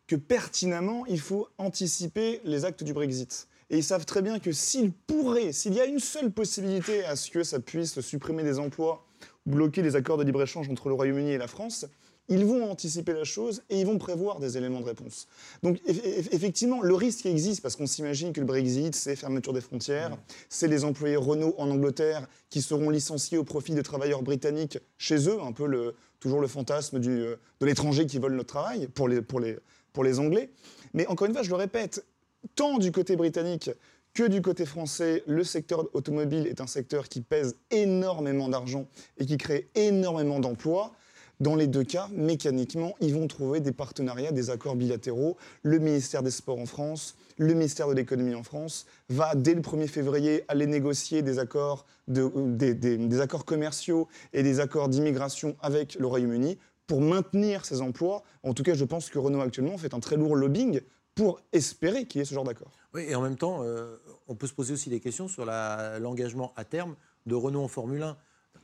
que 0.07 0.17
pertinemment, 0.17 1.05
il 1.07 1.21
faut 1.21 1.49
anticiper 1.59 2.40
les 2.45 2.64
actes 2.64 2.83
du 2.83 2.95
Brexit. 2.95 3.47
Et 3.69 3.76
ils 3.76 3.85
savent 3.85 4.07
très 4.07 4.23
bien 4.23 4.38
que 4.38 4.50
s'ils 4.50 4.93
pourraient, 4.93 5.52
s'il 5.52 5.75
y 5.75 5.81
a 5.81 5.85
une 5.85 6.00
seule 6.00 6.31
possibilité 6.31 7.05
à 7.05 7.14
ce 7.14 7.31
que 7.31 7.45
ça 7.45 7.61
puisse 7.61 8.00
supprimer 8.00 8.43
des 8.43 8.59
emplois, 8.59 9.05
bloquer 9.45 9.83
les 9.83 9.97
accords 9.97 10.17
de 10.17 10.25
libre-échange 10.25 10.71
entre 10.71 10.88
le 10.88 10.95
Royaume-Uni 10.95 11.33
et 11.33 11.38
la 11.38 11.47
France, 11.47 11.85
ils 12.29 12.45
vont 12.45 12.71
anticiper 12.71 13.13
la 13.13 13.25
chose 13.25 13.63
et 13.71 13.81
ils 13.81 13.87
vont 13.87 13.99
prévoir 13.99 14.39
des 14.39 14.57
éléments 14.57 14.81
de 14.81 14.87
réponse. 14.87 15.29
Donc 15.63 15.81
effectivement, 15.87 16.83
le 16.83 16.95
risque 16.95 17.27
existe 17.27 17.63
parce 17.63 17.77
qu'on 17.77 17.87
s'imagine 17.87 18.33
que 18.33 18.41
le 18.41 18.47
Brexit, 18.47 18.95
c'est 18.95 19.17
fermeture 19.17 19.53
des 19.53 19.61
frontières, 19.61 20.17
c'est 20.49 20.69
les 20.69 20.85
employés 20.85 21.17
Renault 21.17 21.55
en 21.59 21.71
Angleterre 21.71 22.27
qui 22.51 22.63
seront 22.63 22.91
licenciés 22.91 23.39
au 23.39 23.45
profit 23.45 23.73
des 23.73 23.83
travailleurs 23.83 24.23
britanniques 24.23 24.79
chez 24.99 25.29
eux, 25.29 25.41
un 25.41 25.53
peu 25.53 25.67
le, 25.67 25.95
toujours 26.21 26.41
le 26.41 26.49
fantasme 26.49 26.99
du, 26.99 27.11
euh, 27.11 27.37
de 27.61 27.67
l'étranger 27.67 28.07
qui 28.07 28.19
vole 28.19 28.35
notre 28.35 28.49
travail 28.49 28.89
pour 28.89 29.09
les, 29.09 29.23
pour, 29.23 29.41
les, 29.41 29.57
pour 29.93 30.05
les 30.05 30.19
Anglais. 30.19 30.51
Mais 30.95 31.07
encore 31.07 31.27
une 31.27 31.33
fois, 31.33 31.43
je 31.43 31.51
le 31.51 31.57
répète, 31.57 32.05
tant 32.55 32.79
du 32.79 32.93
côté 32.93 33.17
britannique 33.17 33.71
que 34.15 34.25
du 34.25 34.43
côté 34.43 34.67
français, 34.67 35.23
le 35.27 35.45
secteur 35.45 35.85
automobile 35.95 36.47
est 36.47 36.61
un 36.61 36.67
secteur 36.67 37.09
qui 37.09 37.21
pèse 37.21 37.55
énormément 37.71 38.49
d'argent 38.49 38.87
et 39.19 39.27
qui 39.27 39.37
crée 39.37 39.69
énormément 39.75 40.41
d'emplois. 40.41 40.93
Dans 41.40 41.54
les 41.54 41.68
deux 41.68 41.85
cas, 41.85 42.09
mécaniquement, 42.12 42.97
ils 43.00 43.14
vont 43.14 43.28
trouver 43.28 43.61
des 43.61 43.71
partenariats, 43.71 44.33
des 44.33 44.50
accords 44.50 44.75
bilatéraux. 44.75 45.37
Le 45.62 45.78
ministère 45.78 46.25
des 46.25 46.33
Sports 46.33 46.59
en 46.59 46.66
France, 46.66 47.16
le 47.37 47.54
ministère 47.54 47.88
de 47.88 47.95
l'économie 47.95 48.35
en 48.35 48.42
France 48.42 48.87
va, 49.09 49.37
dès 49.37 49.54
le 49.54 49.61
1er 49.61 49.87
février, 49.87 50.45
aller 50.49 50.66
négocier 50.66 51.23
des 51.23 51.38
accords, 51.38 51.87
des, 52.09 53.21
accords 53.21 53.45
commerciaux 53.45 54.09
et 54.33 54.42
des 54.42 54.59
accords 54.59 54.88
d'immigration 54.88 55.57
avec 55.61 55.95
le 55.95 56.07
Royaume-Uni 56.09 56.59
pour 56.88 57.00
maintenir 57.00 57.64
ces 57.64 57.83
emplois. 57.83 58.25
En 58.42 58.52
tout 58.52 58.64
cas, 58.64 58.75
je 58.75 58.85
pense 58.85 59.09
que 59.09 59.21
Renault 59.21 59.40
actuellement 59.40 59.78
fait 59.78 59.95
un 59.95 60.00
très 60.00 60.16
lourd 60.16 60.35
lobbying 60.35 60.80
pour 61.14 61.40
espérer 61.52 62.07
qu'il 62.07 62.18
y 62.18 62.23
ait 62.23 62.25
ce 62.25 62.35
genre 62.35 62.45
d'accord. 62.45 62.73
Oui, 62.95 63.04
et 63.09 63.14
en 63.14 63.23
même 63.23 63.37
temps, 63.37 63.62
euh, 63.62 63.97
on 64.26 64.35
peut 64.35 64.47
se 64.49 64.54
poser 64.54 64.73
aussi 64.73 64.90
des 64.90 64.99
questions 64.99 65.28
sur 65.28 65.45
l'engagement 65.45 66.52
à 66.57 66.64
terme 66.64 66.97
de 67.26 67.37
Renault 67.37 67.62
en 67.62 67.68
Formule 67.68 68.02
1. 68.02 68.16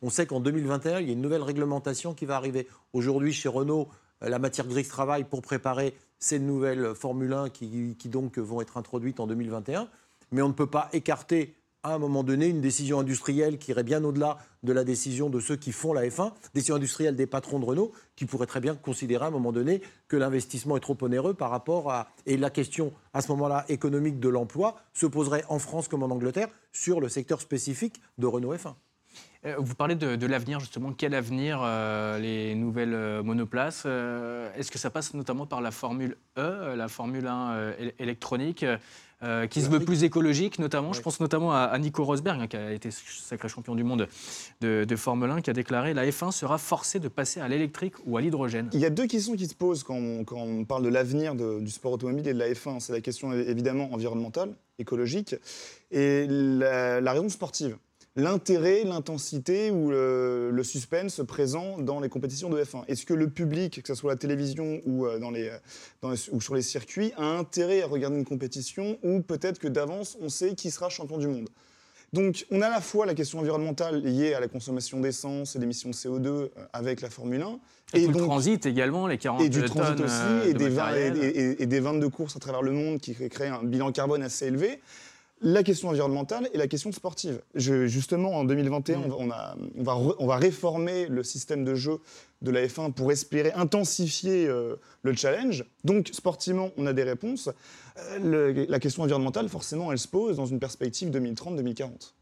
On 0.03 0.11
sait 0.11 0.27
qu'en 0.27 0.41
2021, 0.41 1.01
il 1.01 1.07
y 1.07 1.11
a 1.11 1.13
une 1.13 1.21
nouvelle 1.21 1.43
réglementation 1.43 2.15
qui 2.15 2.27
va 2.27 2.37
arriver. 2.37 2.67
Aujourd'hui, 2.93 3.33
chez 3.33 3.49
Renault, 3.49 3.89
euh, 4.23 4.29
la 4.29 4.39
matière 4.39 4.67
grise 4.67 4.89
travaille 4.89 5.25
pour 5.25 5.43
préparer 5.43 5.95
ces 6.19 6.39
nouvelles 6.39 6.95
Formule 6.95 7.33
1 7.33 7.51
qui, 7.51 7.97
donc 8.07 8.39
vont 8.39 8.61
être 8.61 8.77
introduites 8.77 9.21
en 9.21 9.27
2021. 9.27 9.89
Mais 10.33 10.43
on 10.43 10.49
ne 10.49 10.55
peut 10.55 10.67
pas 10.67 10.89
écarter 10.93 11.55
à 11.83 11.95
un 11.95 11.99
moment 11.99 12.25
donné 12.25 12.49
une 12.49 12.63
décision 12.63 12.99
industrielle 12.99 13.59
qui 13.59 13.71
irait 13.71 13.83
bien 13.83 14.03
au-delà 14.05 14.39
de 14.63 14.73
la 14.73 14.85
décision 14.85 15.29
de 15.29 15.39
ceux 15.39 15.57
qui 15.57 15.71
font 15.71 15.93
la 15.93 16.07
F1, 16.07 16.33
décision 16.55 16.77
industrielle 16.77 17.15
des 17.15 17.27
patrons 17.27 17.59
de 17.59 17.67
Renault, 17.67 17.93
qui 18.17 18.25
pourraient 18.25 18.47
très 18.47 18.61
bien 18.61 18.75
considérer 18.75 19.27
à 19.27 19.29
un 19.29 19.31
moment 19.31 19.53
donné 19.53 19.83
que 20.09 20.17
l'investissement 20.17 20.79
est 20.79 20.81
trop 20.81 20.97
onéreux 21.03 21.35
par 21.35 21.51
rapport 21.51 21.93
à... 21.93 22.09
Et 22.25 22.39
la 22.39 22.49
question, 22.49 22.95
à 23.13 23.21
ce 23.21 23.29
moment-là, 23.33 23.67
économique 23.69 24.19
de 24.19 24.31
l'emploi 24.31 24.77
se 24.95 25.05
poserait 25.05 25.45
en 25.51 25.59
France 25.59 25.89
comme 25.89 26.03
en 26.03 26.11
Angleterre 26.11 26.49
sur 26.73 27.01
le 27.01 27.11
secteur 27.11 27.43
spécifique 27.43 28.01
de 28.17 28.27
Renault 28.27 28.55
F1. 28.55 28.75
Euh, 29.47 29.57
vous 29.59 29.75
parlez 29.75 29.95
de, 29.95 30.27
l'avenir, 30.27 30.61
justement. 30.61 30.93
Quel 30.97 31.15
avenir, 31.15 31.61
euh, 31.63 32.19
les 32.19 32.55
nouvelles 32.55 32.95
euh, 32.95 33.23
monoplaces 33.23 33.85
Est-ce 33.85 34.71
que 34.71 34.79
ça 34.79 34.91
passe 34.91 35.15
notamment 35.15 35.47
par 35.47 35.61
la 35.61 35.71
Formule 35.71 36.17
E, 36.39 36.75
la 36.75 36.89
Formule 36.89 37.27
1 37.27 37.73
électronique 37.99 38.65
qui 39.49 39.63
se 39.63 39.71
veut 39.71 39.81
plus 39.81 40.05
écologique, 40.05 40.59
notamment? 40.59 40.93
Je 40.93 41.01
pense 41.01 41.19
notamment 41.21 41.53
à, 41.53 41.79
Nico 41.79 42.05
Rosberg, 42.05 42.41
hein, 42.43 42.47
qui 42.47 42.57
a 42.57 42.73
été 42.73 42.91
sacré 42.91 43.49
champion 43.49 43.75
du 43.75 43.85
monde 43.85 44.07
de, 44.61 44.97
Formule 44.97 45.31
1, 45.31 45.41
qui 45.41 45.51
a 45.51 45.53
déclaré 45.53 45.95
la 45.95 46.07
F1 46.07 46.31
sera 46.31 46.59
forcée 46.59 46.99
de 46.99 47.09
passer 47.09 47.41
à 47.41 47.49
l'électrique 47.49 47.95
ou 48.05 48.17
à 48.17 48.21
l'hydrogène. 48.21 48.69
Il 48.73 48.81
y 48.81 48.85
a 48.85 48.91
deux 48.91 49.07
questions 49.07 49.35
qui 49.35 49.47
se 49.47 49.55
posent 49.55 49.83
quand 49.83 49.97
on, 49.97 50.65
parle 50.65 50.83
de 50.83 50.89
l'avenir 50.89 51.35
du 51.35 51.71
sport 51.71 51.93
automobile 51.93 52.29
et 52.29 52.35
de 52.35 52.39
la 52.39 52.51
F1. 52.51 52.81
C'est 52.81 52.93
la 52.93 53.01
question 53.01 53.33
évidemment 53.33 53.93
environnementale, 53.93 54.55
écologique, 54.79 55.37
et 55.91 56.27
la 56.29 57.13
raison 57.13 57.29
sportive 57.29 57.79
l'intérêt, 58.17 58.85
l'intensité 58.85 59.71
ou 59.71 59.91
le, 59.91 60.63
suspense 60.63 61.21
présent 61.27 61.79
dans 61.79 62.01
les 62.01 62.09
compétitions 62.09 62.49
de 62.49 62.63
F1 62.63 62.85
Est-ce 62.89 63.05
que 63.05 63.15
le 63.15 63.29
public, 63.29 63.83
que 63.83 63.89
ce 63.89 63.95
soit 63.95 64.13
à 64.13 64.15
la 64.15 64.19
télévision 64.19 64.81
ou, 64.87 65.07
euh, 65.07 65.19
dans 65.19 65.31
les, 65.31 65.51
ou 66.33 66.41
sur 66.41 66.55
les 66.55 66.63
circuits, 66.63 67.13
a 67.17 67.25
intérêt 67.25 67.83
à 67.83 67.87
regarder 67.87 68.17
une 68.17 68.25
compétition 68.25 68.99
ou 69.03 69.21
peut-être 69.21 69.59
que 69.59 69.69
d'avance 69.69 70.17
on 70.21 70.29
sait 70.29 70.55
qui 70.55 70.71
sera 70.71 70.89
champion 70.89 71.19
du 71.19 71.29
monde? 71.29 71.49
Donc, 72.13 72.47
on 72.53 72.63
a 72.63 72.69
à 72.69 72.71
la 72.71 72.81
fois 72.81 73.07
la 73.07 73.15
question 73.15 73.41
environnementale 73.41 74.01
liée 74.01 74.35
à 74.35 74.41
la 74.41 74.47
consommation 74.47 75.01
d'essence 75.01 75.57
et 75.57 75.59
l'émission 75.59 75.91
de 75.91 75.95
CO2 75.95 76.27
euh, 76.29 76.49
avec 76.73 77.01
la 77.01 77.11
Formule 77.11 77.43
1. 77.43 77.59
Et, 77.95 78.07
du 78.07 78.13
transit 78.13 78.65
également, 78.67 79.09
les 79.09 79.19
40 79.19 79.43
Et 79.43 79.49
du 79.49 79.65
transit 79.65 80.01
aussi, 80.01 80.15
euh, 80.15 80.49
et, 80.49 80.55
des 80.55 80.79
et, 80.79 81.63
et, 81.63 81.67
des 81.67 81.81
ventes 81.81 81.99
de 81.99 82.07
courses 82.07 82.37
à 82.37 82.39
travers 82.39 82.63
le 82.63 82.71
monde 82.71 83.01
qui 83.01 83.15
créent 83.29 83.49
un 83.49 83.65
bilan 83.65 83.91
carbone 83.91 84.23
assez 84.23 84.47
élevé 84.47 84.81
la 85.45 85.63
question 85.63 85.91
environnementale 85.91 86.49
et 86.55 86.59
la 86.59 86.67
question 86.67 86.91
sportive. 86.91 87.41
justement, 87.55 88.33
en 88.33 88.45
2021, 88.45 88.99
mm. 88.99 89.13
on, 89.13 89.27
va, 89.27 89.55
on, 90.19 90.27
va 90.27 90.37
réformer 90.37 91.07
le 91.07 91.23
système 91.23 91.65
de 91.65 91.75
jeu 91.75 92.01
de 92.43 92.51
la 92.51 92.67
F1 92.67 92.93
pour 92.93 93.13
espérer 93.13 93.53
intensifier 93.53 94.47
euh, 94.47 94.77
le 95.03 95.15
challenge. 95.15 95.65
Donc, 95.85 96.09
sportivement, 96.13 96.71
on 96.79 96.87
a 96.87 96.95
des 96.95 97.03
réponses. 97.03 97.51
Euh, 97.99 98.67
la 98.69 98.81
question 98.81 99.03
environnementale, 99.03 99.49
forcément, 99.49 99.93
elle 99.93 99.99
se 99.99 100.09
pose 100.09 100.37
dans 100.37 100.47
une 100.47 100.59
perspective 100.59 101.11
2030-2040. 101.11 102.13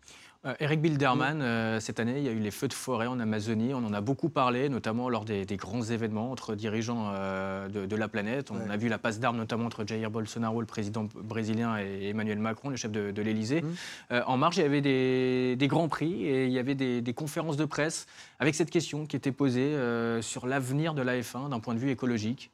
Euh, 0.44 0.54
Eric 0.58 0.80
Bilderman, 0.80 1.40
euh, 1.40 1.78
cette 1.78 2.00
année, 2.00 2.14
il 2.16 2.24
y 2.24 2.28
a 2.28 2.32
eu 2.32 2.40
les 2.40 2.50
feux 2.50 2.66
de 2.66 2.72
forêt 2.72 3.06
en 3.06 3.20
Amazonie. 3.20 3.74
On 3.74 3.84
en 3.84 3.92
a 3.92 4.00
beaucoup 4.00 4.28
parlé, 4.28 4.68
notamment 4.68 5.08
lors 5.08 5.24
des, 5.24 5.44
grands 5.56 5.82
événements 5.82 6.32
entre 6.32 6.56
dirigeants 6.56 7.12
euh, 7.14 7.68
de, 7.68 7.96
la 7.96 8.08
planète. 8.08 8.50
On 8.50 8.68
a 8.68 8.76
vu 8.76 8.88
la 8.88 8.98
passe 8.98 9.20
d'armes, 9.20 9.36
notamment 9.36 9.66
entre 9.66 9.86
Jair 9.86 10.10
Bolsonaro, 10.10 10.60
le 10.60 10.66
président 10.66 11.06
brésilien, 11.14 11.78
et 11.78 12.08
Emmanuel 12.08 12.38
Macron, 12.38 12.70
le 12.70 12.76
chef 12.76 12.90
de, 12.90 13.12
de 13.12 13.22
l'Élysée. 13.22 13.62
Mmh. 13.62 14.14
en 14.26 14.36
marge, 14.36 14.56
il 14.56 14.62
y 14.62 14.64
avait 14.64 14.80
des, 14.80 15.68
grands 15.68 15.88
prix 15.88 16.24
et 16.24 16.46
il 16.46 16.52
y 16.52 16.58
avait 16.58 16.74
des, 16.74 17.00
des, 17.00 17.14
conférences 17.14 17.56
de 17.56 17.64
presse 17.64 18.06
avec 18.40 18.54
cette 18.54 18.70
question 18.70 19.06
qui 19.06 19.14
était 19.16 19.32
posée 19.32 19.76
sur 20.22 20.46
l'avenir 20.46 20.94
de 20.94 21.02
la 21.02 21.20
F1 21.20 21.50
d'un 21.50 21.60
point 21.60 21.74
de 21.74 21.78
vue 21.78 21.90
écologique. 21.90 22.50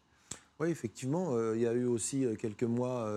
Oui, 0.60 0.70
effectivement, 0.70 1.34
il 1.54 1.60
y 1.60 1.66
a 1.66 1.72
eu 1.72 1.84
aussi 1.84 2.26
quelques 2.38 2.64
mois 2.64 3.10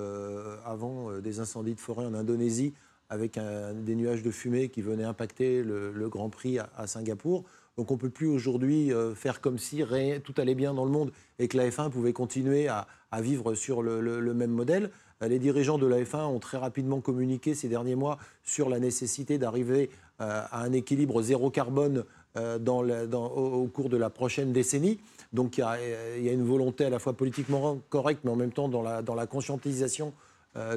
avant 0.65 1.19
des 1.19 1.39
incendies 1.39 1.73
de 1.73 1.79
forêt 1.79 2.05
en 2.05 2.13
Indonésie 2.13 2.73
avec 3.11 3.37
des 3.73 3.95
nuages 3.95 4.23
de 4.23 4.31
fumée 4.31 4.69
qui 4.69 4.81
venaient 4.81 5.03
impacter 5.03 5.63
le, 5.63 6.07
Grand 6.09 6.29
Prix 6.29 6.59
à, 6.59 6.87
Singapour. 6.87 7.43
Donc 7.77 7.91
on 7.91 7.95
ne 7.95 7.99
peut 7.99 8.09
plus 8.09 8.27
aujourd'hui 8.27 8.93
euh, 8.93 9.13
faire 9.15 9.41
comme 9.41 9.57
si 9.57 9.83
tout 10.23 10.33
allait 10.37 10.55
bien 10.55 10.73
dans 10.73 10.85
le 10.85 10.91
monde 10.91 11.11
et 11.37 11.47
que 11.47 11.57
la 11.57 11.69
F1 11.69 11.89
pouvait 11.89 12.13
continuer 12.13 12.67
à, 12.69 12.87
vivre 13.19 13.53
sur 13.53 13.81
le, 13.81 14.33
même 14.33 14.51
modèle. 14.51 14.91
Euh, 15.21 15.27
les 15.27 15.39
dirigeants 15.39 15.77
de 15.77 15.87
la 15.87 16.01
F1 16.01 16.23
ont 16.23 16.39
très 16.39 16.57
rapidement 16.57 17.01
communiqué 17.01 17.53
ces 17.53 17.67
derniers 17.67 17.95
mois 17.95 18.17
sur 18.43 18.69
la 18.69 18.79
nécessité 18.79 19.37
d'arriver 19.37 19.89
euh, 20.21 20.43
à 20.49 20.63
un 20.63 20.71
équilibre 20.71 21.21
zéro 21.21 21.49
carbone 21.49 22.05
au, 22.37 23.67
cours 23.73 23.89
de 23.89 23.97
la 23.97 24.09
prochaine 24.09 24.53
décennie. 24.53 25.01
Donc 25.33 25.57
il 25.57 25.61
y, 25.61 26.29
a 26.29 26.31
une 26.31 26.45
volonté 26.45 26.85
à 26.85 26.89
la 26.89 26.97
fois 26.97 27.11
politiquement 27.11 27.81
correcte, 27.89 28.21
mais 28.23 28.31
en 28.31 28.37
même 28.37 28.53
temps 28.53 28.69
dans 28.69 28.81
la, 28.81 29.01
dans 29.01 29.15
la 29.15 29.27
conscientisation 29.27 30.13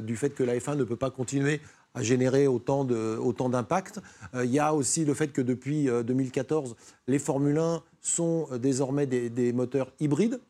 du 0.03 0.17
fait 0.17 0.31
que 0.31 0.43
la 0.43 0.57
F1 0.57 0.77
ne 0.77 0.83
peut 0.83 0.97
pas 0.97 1.11
continuer 1.11 1.61
à 1.95 2.03
générer 2.03 2.47
autant 2.47 2.85
d'impact. 2.85 4.01
Euh, 4.35 4.45
il 4.45 4.53
y 4.53 4.59
a 4.59 4.75
aussi 4.75 5.05
le 5.05 5.15
fait 5.15 5.29
que 5.29 5.41
depuis 5.41 5.87
2014, 5.87 6.73
euh, 6.73 6.75
les 7.07 7.19
Formule 7.19 7.59
1 7.59 7.83
sont 8.01 8.49
euh, 8.51 8.59
désormais 8.59 9.07
des, 9.07 9.53
moteurs 9.53 9.93
hybrides. 10.01 10.41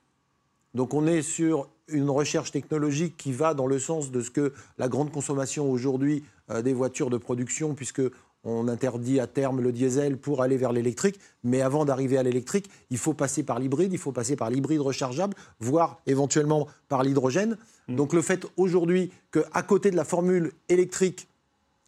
Donc 0.74 0.94
on 0.94 1.06
est 1.06 1.22
sur 1.22 1.68
une 1.88 2.08
recherche 2.08 2.50
technologique 2.50 3.16
qui 3.16 3.32
va 3.32 3.54
dans 3.54 3.66
le 3.66 3.78
sens 3.78 4.10
de 4.10 4.22
ce 4.22 4.30
que 4.30 4.52
la 4.78 4.88
grande 4.88 5.12
consommation 5.12 5.70
aujourd'hui 5.70 6.24
des 6.62 6.72
voitures 6.72 7.10
de 7.10 7.16
production, 7.16 7.74
puisque 7.74 8.02
on 8.42 8.68
interdit 8.68 9.20
à 9.20 9.26
terme 9.26 9.60
le 9.60 9.72
diesel 9.72 10.16
pour 10.18 10.42
aller 10.42 10.56
vers 10.56 10.72
l'électrique, 10.72 11.18
mais 11.42 11.60
avant 11.60 11.84
d'arriver 11.84 12.18
à 12.18 12.22
l'électrique, 12.22 12.68
il 12.90 12.98
faut 12.98 13.14
passer 13.14 13.42
par 13.42 13.58
l'hybride, 13.58 13.92
il 13.92 13.98
faut 13.98 14.12
passer 14.12 14.36
par 14.36 14.50
l'hybride 14.50 14.80
rechargeable, 14.80 15.34
voire 15.60 16.00
éventuellement 16.06 16.66
par 16.88 17.02
l'hydrogène. 17.02 17.56
Mmh. 17.88 17.96
Donc 17.96 18.12
le 18.12 18.22
fait 18.22 18.46
aujourd'hui 18.56 19.12
qu'à 19.32 19.62
côté 19.62 19.90
de 19.90 19.96
la 19.96 20.04
formule 20.04 20.52
électrique, 20.68 21.28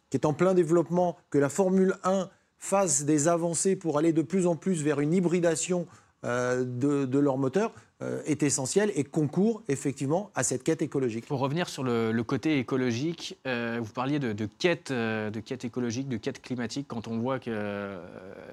qui 0.09 0.17
est 0.17 0.25
en 0.25 0.33
plein 0.33 0.53
développement, 0.53 1.17
que 1.29 1.37
la 1.37 1.49
Formule 1.49 1.95
1 2.03 2.29
fasse 2.59 3.03
des 3.03 3.27
avancées 3.27 3.75
pour 3.75 3.97
aller 3.97 4.13
de 4.13 4.21
plus 4.21 4.47
en 4.47 4.55
plus 4.55 4.83
vers 4.83 4.99
une 4.99 5.13
hybridation 5.13 5.87
euh, 6.25 6.65
de, 6.65 7.19
leur 7.19 7.37
moteur 7.37 7.71
euh, 8.01 8.23
est 8.25 8.41
essentiel 8.41 8.91
et 8.95 9.03
concourt 9.03 9.61
effectivement 9.67 10.31
à 10.33 10.41
cette 10.41 10.63
quête 10.63 10.81
écologique. 10.81 11.27
Pour 11.27 11.39
revenir 11.39 11.69
sur 11.69 11.83
le, 11.83 12.21
côté 12.23 12.57
écologique, 12.57 13.37
euh, 13.45 13.79
vous 13.81 13.93
parliez 13.93 14.17
de, 14.17 14.45
quête, 14.45 14.91
de 14.91 15.65
écologique, 15.65 16.09
de 16.09 16.17
quête 16.17 16.41
climatique. 16.41 16.87
Quand 16.87 17.07
on 17.07 17.19
voit 17.19 17.39
que 17.39 17.97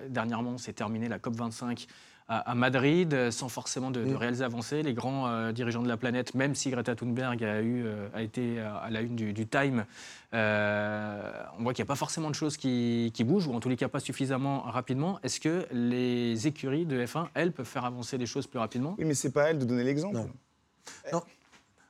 dernièrement 0.09 0.59
s'est 0.59 0.75
terminé 0.75 1.09
la 1.09 1.19
COP25 1.19 1.87
à, 2.29 2.55
Madrid, 2.55 3.31
sans 3.31 3.49
forcément 3.49 3.91
de, 3.91 4.05
mm. 4.05 4.17
réelles 4.17 4.43
avancées. 4.43 4.83
Les 4.83 4.95
grands 4.95 5.29
euh, 5.29 5.53
dirigeants 5.53 5.83
de 5.83 5.89
la 5.89 5.97
planète, 5.97 6.35
même 6.35 6.55
si 6.55 6.71
Greta 6.71 6.95
Thunberg 6.95 7.43
a, 7.45 7.61
eu, 7.61 7.85
euh, 7.85 8.09
a 8.15 8.23
été 8.23 8.59
à 8.61 8.89
la 8.91 9.03
une 9.03 9.15
du, 9.15 9.47
Time, 9.47 9.85
euh, 10.33 11.43
on 11.59 11.63
voit 11.63 11.75
qu'il 11.75 11.83
n'y 11.83 11.87
a 11.87 11.93
pas 11.93 11.97
forcément 11.97 12.31
de 12.31 12.35
choses 12.35 12.57
qui, 12.57 13.13
bougent, 13.21 13.47
ou 13.47 13.55
en 13.55 13.61
tous 13.61 13.69
les 13.69 13.77
cas 13.77 13.89
pas 13.89 14.01
suffisamment 14.01 14.61
rapidement. 14.63 15.19
Est-ce 15.23 15.39
que 15.39 15.67
les 15.71 16.47
écuries 16.47 16.87
de 16.87 17.05
F1, 17.05 17.29
elles, 17.35 17.53
peuvent 17.53 17.67
faire 17.67 17.85
avancer 17.85 18.17
les 18.17 18.27
choses 18.27 18.47
plus 18.47 18.59
rapidement? 18.59 18.95
Oui, 18.99 19.05
mais 19.05 19.15
ce 19.15 19.27
n'est 19.27 19.33
pas 19.33 19.45
à 19.45 19.51
elles 19.51 19.59
de 19.59 19.65
donner 19.65 19.85
l'exemple. 19.85 20.17
Non. 21.13 21.23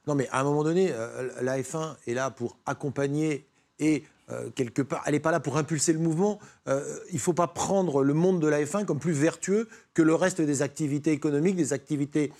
Non, 0.07 0.15
mais 0.15 0.29
à 0.29 0.41
un 0.41 0.45
moment 0.45 0.65
donné, 0.65 0.91
euh, 0.93 1.31
la 1.41 1.59
F1 1.59 1.97
est 2.07 2.15
là 2.15 2.31
pour 2.31 2.57
accompagner 2.67 3.47
et 3.79 4.05
euh, 4.31 4.49
elle 4.59 5.13
n'est 5.13 5.21
pas 5.21 5.31
là 5.31 5.41
pour 5.41 5.57
impulser 5.57 5.93
le 5.93 5.99
mouvement. 5.99 6.39
Euh, 6.69 6.99
il 7.11 7.17
ne 7.17 7.21
faut 7.21 7.33
pas 7.33 7.47
prendre 7.47 8.03
le 8.03 8.15
monde 8.15 8.41
de 8.41 8.49
la 8.49 8.63
F1 8.63 8.85
comme 8.85 8.99
plus 8.99 9.13
vertueux 9.13 9.69
que 9.93 10.03
le 10.03 10.15
reste 10.15 10.41
des 10.41 10.63
activités 10.63 11.13
économiques, 11.13 11.57
des 11.57 11.73
activités 11.73 12.33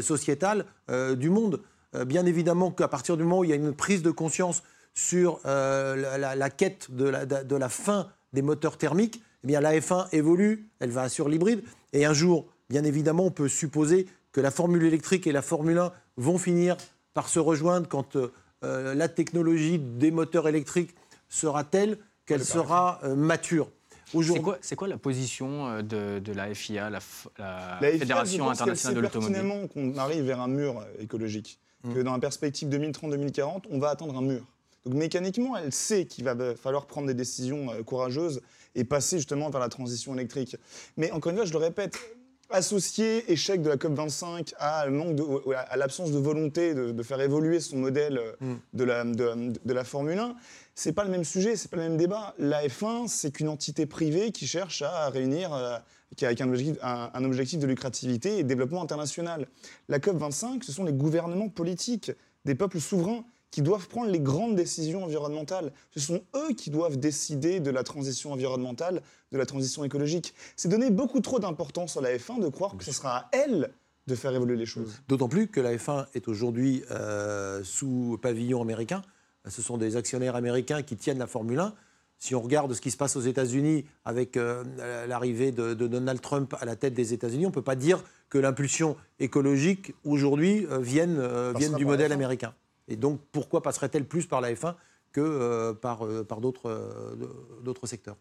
sociétales 0.00 0.64
du 1.16 1.30
monde. 1.30 1.60
bien 2.06 2.26
évidemment 2.26 2.70
qu'à 2.70 2.88
partir 2.88 3.16
du 3.16 3.22
moment 3.22 3.40
où 3.40 3.44
il 3.44 3.50
y 3.50 3.52
a 3.52 3.56
une 3.56 3.74
prise 3.74 4.02
de 4.02 4.10
conscience 4.10 4.62
sur 4.94 5.40
la, 5.44 6.50
quête 6.50 6.90
de 6.90 7.04
la, 7.04 7.26
de 7.26 7.56
la, 7.56 7.68
fin 7.68 8.08
des 8.32 8.42
moteurs 8.42 8.78
thermiques, 8.78 9.22
eh 9.44 9.46
bien 9.46 9.60
la 9.60 9.78
F1 9.78 10.08
évolue, 10.12 10.68
elle 10.80 10.90
va 10.90 11.08
sur 11.08 11.28
l'hybride. 11.28 11.62
Et 11.92 12.04
un 12.04 12.14
jour, 12.14 12.46
bien 12.68 12.82
évidemment, 12.84 13.26
on 13.26 13.30
peut 13.30 13.48
supposer 13.48 14.06
que 14.32 14.40
la 14.40 14.50
Formule 14.50 14.84
électrique 14.84 15.26
et 15.26 15.32
la 15.32 15.42
Formule 15.42 15.78
1 15.78 15.92
vont 16.16 16.38
finir 16.38 16.76
par 17.14 17.28
se 17.28 17.38
rejoindre 17.38 17.88
quand 17.88 18.16
euh, 18.16 18.94
la 18.94 19.08
technologie 19.08 19.78
des 19.78 20.10
moteurs 20.10 20.48
électriques 20.48 20.94
sera 21.28 21.64
telle 21.64 21.98
qu'elle 22.24 22.44
sera 22.44 23.00
euh, 23.04 23.14
mature. 23.14 23.70
C'est 24.62 24.76
quoi, 24.76 24.88
la 24.88 24.98
position 24.98 25.66
euh, 25.66 25.82
de, 26.20 26.32
la 26.32 26.54
FIA, 26.54 26.90
la, 26.90 27.00
Fédération 27.00 28.48
internationale 28.48 28.94
de 28.96 29.00
l'automobile 29.00 29.34
pertinemment 29.34 29.66
qu'on 29.68 29.96
arrive 29.98 30.24
vers 30.24 30.40
un 30.40 30.48
mur 30.48 30.84
écologique, 30.98 31.58
mm. 31.82 31.94
que 31.94 32.00
dans 32.00 32.12
la 32.12 32.18
perspective 32.18 32.68
2030-2040, 32.68 33.64
on 33.70 33.78
va 33.78 33.90
attendre 33.90 34.16
un 34.16 34.22
mur. 34.22 34.44
Donc 34.84 34.94
mécaniquement, 34.94 35.56
elle 35.56 35.72
sait 35.72 36.06
qu'il 36.06 36.24
va 36.24 36.54
falloir 36.54 36.86
prendre 36.86 37.08
des 37.08 37.14
décisions 37.14 37.66
courageuses 37.84 38.40
et 38.76 38.84
passer 38.84 39.16
justement 39.16 39.50
vers 39.50 39.60
la 39.60 39.68
transition 39.68 40.14
électrique. 40.14 40.56
Mais 40.96 41.10
encore 41.10 41.30
une 41.30 41.38
fois, 41.38 41.46
je 41.46 41.52
le 41.52 41.58
répète, 41.58 41.98
associer 42.50 43.30
échec 43.30 43.62
de 43.62 43.68
la 43.68 43.76
COP25 43.76 44.54
à, 44.58 44.80
à 44.80 45.76
l'absence 45.76 46.12
de 46.12 46.18
volonté 46.18 46.74
de, 46.74 47.02
faire 47.02 47.20
évoluer 47.20 47.60
son 47.60 47.76
modèle 47.76 48.18
euh, 48.18 48.32
mm. 48.40 48.56
de, 48.74 48.84
la, 48.84 49.04
de, 49.04 49.72
la 49.72 49.84
Formule 49.84 50.18
1, 50.18 50.34
c'est 50.74 50.92
pas 50.92 51.04
le 51.04 51.10
même 51.10 51.24
sujet, 51.24 51.56
c'est 51.56 51.70
pas 51.70 51.76
le 51.76 51.84
même 51.84 51.96
débat. 51.96 52.34
La 52.38 52.66
F1, 52.66 53.08
c'est 53.08 53.30
qu'une 53.30 53.48
entité 53.48 53.86
privée 53.86 54.32
qui 54.32 54.46
cherche 54.46 54.82
à 54.82 55.08
réunir, 55.10 55.52
euh, 55.54 55.78
qui 56.16 56.26
a 56.26 56.30
un 56.30 56.48
objectif, 56.48 56.76
un 56.82 57.24
objectif 57.24 57.58
de 57.58 57.66
lucrativité 57.66 58.38
et 58.38 58.42
de 58.42 58.48
développement 58.48 58.82
international. 58.82 59.48
La 59.88 59.98
COP25, 59.98 60.62
ce 60.62 60.72
sont 60.72 60.84
les 60.84 60.92
gouvernements 60.92 61.48
politiques 61.48 62.12
des 62.44 62.54
peuples 62.54 62.80
souverains 62.80 63.24
qui 63.56 63.62
doivent 63.62 63.88
prendre 63.88 64.10
les 64.10 64.20
grandes 64.20 64.54
décisions 64.54 65.04
environnementales. 65.04 65.72
Ce 65.90 65.98
sont 65.98 66.20
eux 66.34 66.52
qui 66.52 66.68
doivent 66.68 66.98
décider 66.98 67.58
de 67.58 67.70
la 67.70 67.84
transition 67.84 68.32
environnementale, 68.34 69.00
de 69.32 69.38
la 69.38 69.46
transition 69.46 69.82
écologique. 69.82 70.34
C'est 70.56 70.68
donner 70.68 70.90
beaucoup 70.90 71.20
trop 71.20 71.38
d'importance 71.38 71.96
à 71.96 72.02
la 72.02 72.14
F1 72.14 72.42
de 72.42 72.48
croire 72.48 72.76
que 72.76 72.84
ce 72.84 72.92
sera 72.92 73.16
à 73.16 73.28
elle 73.32 73.70
de 74.08 74.14
faire 74.14 74.34
évoluer 74.34 74.56
les 74.56 74.66
choses. 74.66 75.00
D'autant 75.08 75.30
plus 75.30 75.48
que 75.48 75.62
la 75.62 75.74
F1 75.74 76.04
est 76.12 76.28
aujourd'hui 76.28 76.84
euh, 76.90 77.64
sous 77.64 78.18
pavillon 78.20 78.60
américain. 78.60 79.00
Ce 79.48 79.62
sont 79.62 79.78
des 79.78 79.96
actionnaires 79.96 80.36
américains 80.36 80.82
qui 80.82 80.96
tiennent 80.96 81.18
la 81.18 81.26
Formule 81.26 81.60
1. 81.60 81.72
Si 82.18 82.34
on 82.34 82.42
regarde 82.42 82.74
ce 82.74 82.82
qui 82.82 82.90
se 82.90 82.98
passe 82.98 83.16
aux 83.16 83.22
États-Unis 83.22 83.86
avec 84.04 84.36
euh, 84.36 84.64
l'arrivée 85.06 85.50
de, 85.50 85.72
Donald 85.72 86.20
Trump 86.20 86.54
à 86.60 86.66
la 86.66 86.76
tête 86.76 86.92
des 86.92 87.14
États-Unis, 87.14 87.46
on 87.46 87.48
ne 87.48 87.54
peut 87.54 87.62
pas 87.62 87.74
dire 87.74 88.04
que 88.28 88.36
l'impulsion 88.36 88.98
écologique 89.18 89.94
aujourd'hui 90.04 90.66
euh, 90.70 90.78
vienne, 90.78 91.18
vienne 91.56 91.72
du 91.76 91.86
modèle 91.86 92.12
américain. 92.12 92.52
Et 92.88 92.96
donc, 92.96 93.20
pourquoi 93.32 93.62
passerait-elle 93.62 94.06
plus 94.06 94.26
par 94.26 94.40
la 94.40 94.52
F1 94.52 94.74
que 95.12 95.20
euh, 95.20 95.74
par, 95.74 96.04
euh, 96.06 96.24
par 96.24 96.38
euh, 96.38 97.16
d'autres 97.62 97.86
secteurs? 97.86 98.16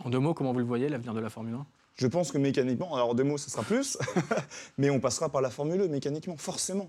En 0.00 0.10
deux 0.10 0.18
mots, 0.18 0.34
comment 0.34 0.52
vous 0.52 0.58
le 0.58 0.64
voyez, 0.64 0.88
l'avenir 0.88 1.14
de 1.14 1.20
la 1.20 1.30
Formule 1.30 1.54
1 1.54 1.66
Je 1.94 2.06
pense 2.06 2.32
que 2.32 2.38
mécaniquement, 2.38 2.94
alors 2.94 3.10
en 3.10 3.14
deux 3.14 3.24
mots, 3.24 3.38
ce 3.38 3.50
sera 3.50 3.62
plus, 3.62 3.98
mais 4.78 4.90
on 4.90 4.98
passera 4.98 5.28
par 5.28 5.40
la 5.40 5.50
Formule 5.50 5.80
1 5.80 5.84
e, 5.84 5.88
mécaniquement, 5.88 6.36
forcément. 6.36 6.88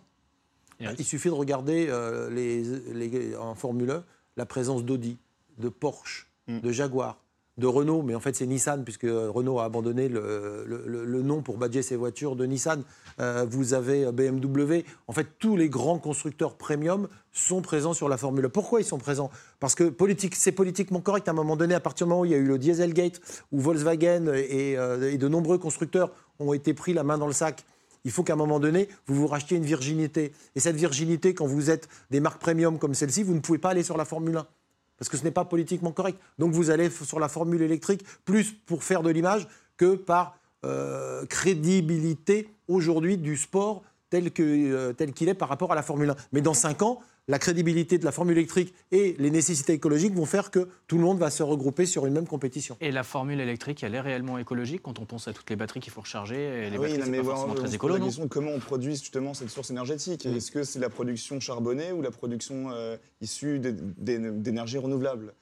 Il 0.80 1.06
suffit 1.06 1.30
de 1.30 1.34
regarder 1.34 1.88
les, 2.32 3.36
en 3.38 3.56
Formule 3.56 3.91
1 3.91 3.93
e, 3.95 4.04
la 4.36 4.45
présence 4.45 4.84
d'Audi, 4.84 5.17
de 5.60 5.69
Porsche, 5.69 6.28
mm. 6.47 6.60
de 6.60 6.71
Jaguar, 6.71 7.23
de 7.58 7.68
Renault, 7.68 8.02
mais 8.02 8.16
en 8.16 8.20
fait 8.20 8.36
c'est 8.36 8.46
Nissan, 8.46 8.84
puisque 8.84 9.06
Renault 9.06 9.60
a 9.60 9.66
abandonné 9.66 10.10
le, 10.10 11.22
nom 11.22 11.42
pour 11.42 11.58
badger 11.58 11.82
ses 11.82 11.96
voitures 11.96 12.36
de 12.36 12.46
Nissan. 12.46 12.84
Euh, 13.20 13.46
vous 13.50 13.74
avez 13.74 14.12
BMW. 14.12 14.84
En 15.08 15.13
fait, 15.13 15.28
tous 15.39 15.56
les 15.56 15.70
grands 15.70 16.00
constructeurs 16.00 16.56
premium 16.56 17.08
sont 17.32 17.62
présents 17.62 17.94
sur 17.94 18.10
la 18.10 18.18
Formule. 18.18 18.50
Pourquoi 18.50 18.82
ils 18.82 18.86
sont 18.86 18.98
présents? 18.98 19.30
Parce 19.60 19.76
que 19.76 19.94
c'est 20.34 20.52
politiquement 20.52 21.00
correct 21.00 21.28
à 21.28 21.32
un 21.32 21.36
moment 21.36 21.56
donné, 21.56 21.76
à 21.76 21.80
partir 21.80 22.08
du 22.08 22.10
moment 22.10 22.22
où 22.22 22.26
il 22.26 22.32
y 22.32 22.36
a 22.36 22.38
eu 22.38 22.46
le 22.46 22.58
Dieselgate, 22.58 23.22
où 23.52 23.60
Volkswagen 23.60 24.34
et, 24.34 24.78
euh, 24.78 25.12
et 25.12 25.18
de 25.18 25.28
nombreux 25.28 25.58
constructeurs 25.58 26.12
ont 26.39 26.54
été 26.54 26.74
pris 26.74 26.94
la 26.94 27.04
main 27.04 27.18
dans 27.18 27.28
le 27.28 27.34
sac 27.34 27.63
il 28.06 28.12
faut 28.12 28.24
qu'à 28.24 28.34
un 28.34 28.38
moment 28.38 28.60
donné, 28.60 28.89
vous 29.08 29.16
vous 29.16 29.28
rachetiez 29.28 29.58
une 29.58 29.63
virginité. 29.63 30.34
Et 30.56 30.60
cette 30.60 30.76
virginité, 30.76 31.34
quand 31.34 31.46
vous 31.46 31.70
êtes 31.70 31.88
des 32.12 32.20
marques 32.20 32.42
premium 32.42 32.78
comme 32.78 32.94
celle-ci, 32.94 33.24
vous 33.24 33.34
ne 33.34 33.39
pouvez 33.39 33.60
pas 33.60 33.70
aller 33.70 33.84
sur 33.84 33.98
la 33.98 34.06
Formule 34.06 34.38
1 34.38 34.48
parce 34.97 35.10
que 35.10 35.17
ce 35.17 35.23
n'est 35.23 35.32
pas 35.32 35.45
politiquement 35.45 35.91
correct. 35.91 36.19
Donc 36.39 36.53
vous 36.53 36.69
allez 36.69 36.89
sur 36.89 37.19
la 37.19 37.27
formule 37.27 37.62
électrique 37.62 38.03
plus 38.25 38.51
pour 38.51 38.84
faire 38.84 39.03
de 39.03 39.10
l'image 39.10 39.47
que 39.77 39.95
par 39.95 40.38
euh, 40.65 41.25
crédibilité 41.25 42.49
aujourd'hui 42.67 43.17
du 43.17 43.36
sport 43.36 43.84
tel 44.10 44.32
euh, 44.39 44.93
qu'il 44.93 45.27
est 45.27 45.34
par 45.34 45.49
rapport 45.49 45.71
à 45.71 45.75
la 45.75 45.82
Formule 45.82 46.12
1. 46.12 46.15
Mais 46.32 46.41
dans 46.41 46.53
cinq 46.53 46.84
ans, 46.84 47.01
la 47.28 47.40
crédibilité 47.40 47.98
de 47.98 48.06
la 48.06 48.12
formule 48.12 48.38
électrique 48.38 48.74
et 48.92 49.16
les 49.18 49.32
nécessités 49.32 49.74
écologiques 49.74 50.14
vont 50.14 50.26
faire 50.26 50.52
que 50.52 50.68
tout 50.88 50.98
le 50.98 51.04
monde 51.04 51.20
va 51.20 51.30
se 51.30 51.42
regrouper 51.42 51.86
sur 51.86 52.06
une 52.06 52.14
même 52.14 52.28
compétition. 52.28 52.78
Et 52.82 52.92
la 52.92 53.04
formule 53.04 53.40
électrique, 53.40 53.84
elle 53.84 53.96
est 53.96 54.02
réellement 54.02 54.38
écologique 54.38 54.82
quand 54.84 55.00
on 55.00 55.06
pense 55.06 55.28
à 55.28 55.34
toutes 55.34 55.50
les 55.50 55.56
batteries 55.56 55.80
qu'il 55.80 55.94
faut 55.94 56.02
recharger 56.02 56.36
et 56.36 56.70
les 56.70 56.76
ah 56.76 56.80
batteries, 56.80 57.10
mais 57.10 57.18
pas 57.20 57.24
forcément 57.24 57.54
très 57.54 57.76
écolo, 57.76 57.98
la 57.98 58.04
question 58.04 58.28
comment 58.28 58.52
on 58.52 58.60
produit 58.60 58.96
justement 58.96 59.34
cette 59.34 59.50
source 59.50 59.70
énergétique. 59.70 60.26
Est-ce 60.26 60.52
que 60.52 60.64
c'est 60.64 60.80
la 60.80 60.90
production 60.90 61.40
charbonnée 61.40 61.92
ou 61.92 62.02
la 62.02 62.12
production 62.12 62.72
euh, 62.72 62.98
issue 63.22 63.60
d'énergie 63.60 64.78
renouvelable? 64.78 65.34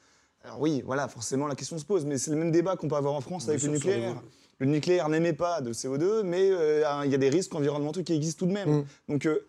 Alors 0.44 0.60
oui, 0.60 0.84
voilà, 0.86 1.08
forcément 1.08 1.48
la 1.48 1.56
question 1.56 1.78
se 1.78 1.86
pose, 1.86 2.06
mais 2.06 2.18
c'est 2.18 2.32
le 2.32 2.38
même 2.38 2.52
débat 2.52 2.76
qu'on 2.76 2.88
peut 2.88 2.96
avoir 2.96 3.14
en 3.14 3.22
France 3.22 3.48
avec 3.48 3.62
le 3.64 3.70
nucléaire. 3.70 4.22
Le 4.60 4.68
nucléaire 4.68 5.10
n'émet 5.10 5.34
pas 5.34 5.62
de 5.62 5.74
CO2, 5.74 6.22
mais 6.22 6.52
euh, 6.52 6.84
il 7.06 7.12
y 7.12 7.16
a 7.16 7.18
des 7.18 7.30
risques 7.30 7.56
environnementaux 7.56 8.04
qui 8.04 8.14
existent 8.14 8.46
tout 8.46 8.46
de 8.46 8.54
même. 8.54 8.70
Mm. 8.70 8.86
Donc 9.10 9.26
euh, 9.26 9.44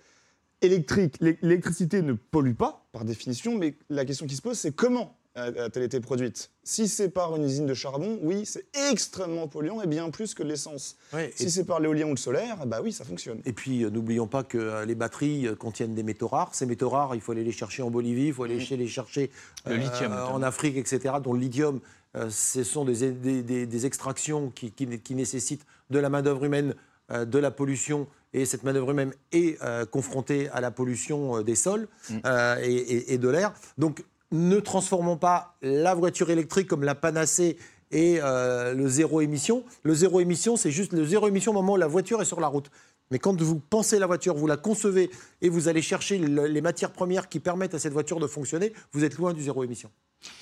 électrique, 0.62 1.16
l'électricité 1.20 2.02
ne 2.02 2.14
pollue 2.14 2.54
pas, 2.54 2.86
par 2.92 3.04
définition, 3.04 3.58
mais 3.58 3.74
la 3.90 4.04
question 4.04 4.26
qui 4.26 4.36
se 4.36 4.42
pose, 4.42 4.58
c'est 4.58 4.74
comment 4.74 5.16
a-t-elle 5.34 5.82
été 5.82 6.00
produite? 6.00 6.50
Si 6.62 6.88
c'est 6.88 7.08
par 7.08 7.34
une 7.36 7.44
usine 7.44 7.66
de 7.66 7.74
charbon, 7.74 8.18
oui, 8.22 8.44
c'est 8.44 8.66
extrêmement 8.90 9.48
polluant 9.48 9.80
et 9.80 9.86
bien 9.86 10.10
plus 10.10 10.34
que 10.34 10.42
l'essence. 10.42 10.96
si 11.34 11.50
c'est 11.50 11.64
par 11.64 11.80
l'éolien 11.80 12.06
ou 12.06 12.10
le 12.10 12.16
solaire, 12.16 12.66
bah 12.66 12.80
oui, 12.82 12.92
ça 12.92 13.04
fonctionne. 13.04 13.40
Et 13.44 13.52
puis, 13.52 13.84
euh, 13.84 13.90
n'oublions 13.90 14.26
pas 14.26 14.42
que 14.42 14.58
euh, 14.58 14.84
les 14.84 14.94
batteries 14.94 15.46
euh, 15.46 15.54
contiennent 15.54 15.94
des 15.94 16.02
métaux 16.02 16.28
rares. 16.28 16.54
Ces 16.54 16.66
métaux 16.66 16.90
rares, 16.90 17.14
il 17.14 17.20
faut 17.20 17.32
aller 17.32 17.44
les 17.44 17.52
chercher 17.52 17.82
en 17.82 17.90
Bolivie, 17.90 18.26
il 18.26 18.34
faut 18.34 18.44
aller 18.44 18.58
mmh. 18.58 18.76
les 18.76 18.88
chercher 18.88 19.30
en 19.64 20.42
Afrique, 20.42 20.76
etc., 20.76 21.14
dont 21.22 21.32
le 21.32 21.40
lithium, 21.40 21.80
ce 22.28 22.62
sont 22.62 22.84
des, 22.84 23.86
extractions 23.86 24.50
qui, 24.50 24.70
qui, 24.70 25.14
nécessitent 25.14 25.64
de 25.90 25.98
la 25.98 26.10
main-d'œuvre 26.10 26.44
humaine, 26.44 26.74
de 27.10 27.38
la 27.38 27.50
pollution 27.50 28.06
et 28.32 28.44
cette 28.44 28.62
manœuvre 28.62 28.90
humaine 28.90 29.12
est 29.32 29.62
euh, 29.62 29.84
confrontée 29.84 30.48
à 30.50 30.60
la 30.60 30.70
pollution 30.70 31.38
euh, 31.38 31.42
des 31.42 31.54
sols 31.54 31.88
mm. 32.08 32.16
euh, 32.24 32.56
et, 32.62 33.18
de 33.18 33.28
l'air. 33.28 33.52
Donc 33.78 34.04
ne 34.30 34.58
transformons 34.60 35.16
pas 35.16 35.56
la 35.62 35.94
voiture 35.94 36.30
électrique 36.30 36.66
comme 36.66 36.84
la 36.84 36.94
panacée 36.94 37.58
et 37.90 38.20
le 38.22 38.88
zéro 38.88 39.20
émission. 39.20 39.64
Le 39.82 39.94
zéro 39.94 40.20
émission, 40.20 40.56
c'est 40.56 40.70
juste 40.70 40.94
le 40.94 41.04
zéro 41.04 41.28
émission 41.28 41.52
au 41.52 41.54
moment 41.54 41.74
où 41.74 41.76
la 41.76 41.86
voiture 41.86 42.22
est 42.22 42.24
sur 42.24 42.40
la 42.40 42.46
route. 42.46 42.70
Mais 43.10 43.18
quand 43.18 43.38
vous 43.42 43.58
pensez 43.58 43.98
la 43.98 44.06
voiture, 44.06 44.34
vous 44.34 44.46
la 44.46 44.56
concevez 44.56 45.10
et 45.42 45.50
vous 45.50 45.68
allez 45.68 45.82
chercher 45.82 46.16
les 46.16 46.60
matières 46.62 46.92
premières 46.92 47.28
qui 47.28 47.40
permettent 47.40 47.74
à 47.74 47.78
cette 47.78 47.92
voiture 47.92 48.18
de 48.18 48.26
fonctionner, 48.26 48.72
vous 48.92 49.04
êtes 49.04 49.18
loin 49.18 49.34
du 49.34 49.42
zéro 49.42 49.62
émission. 49.62 49.90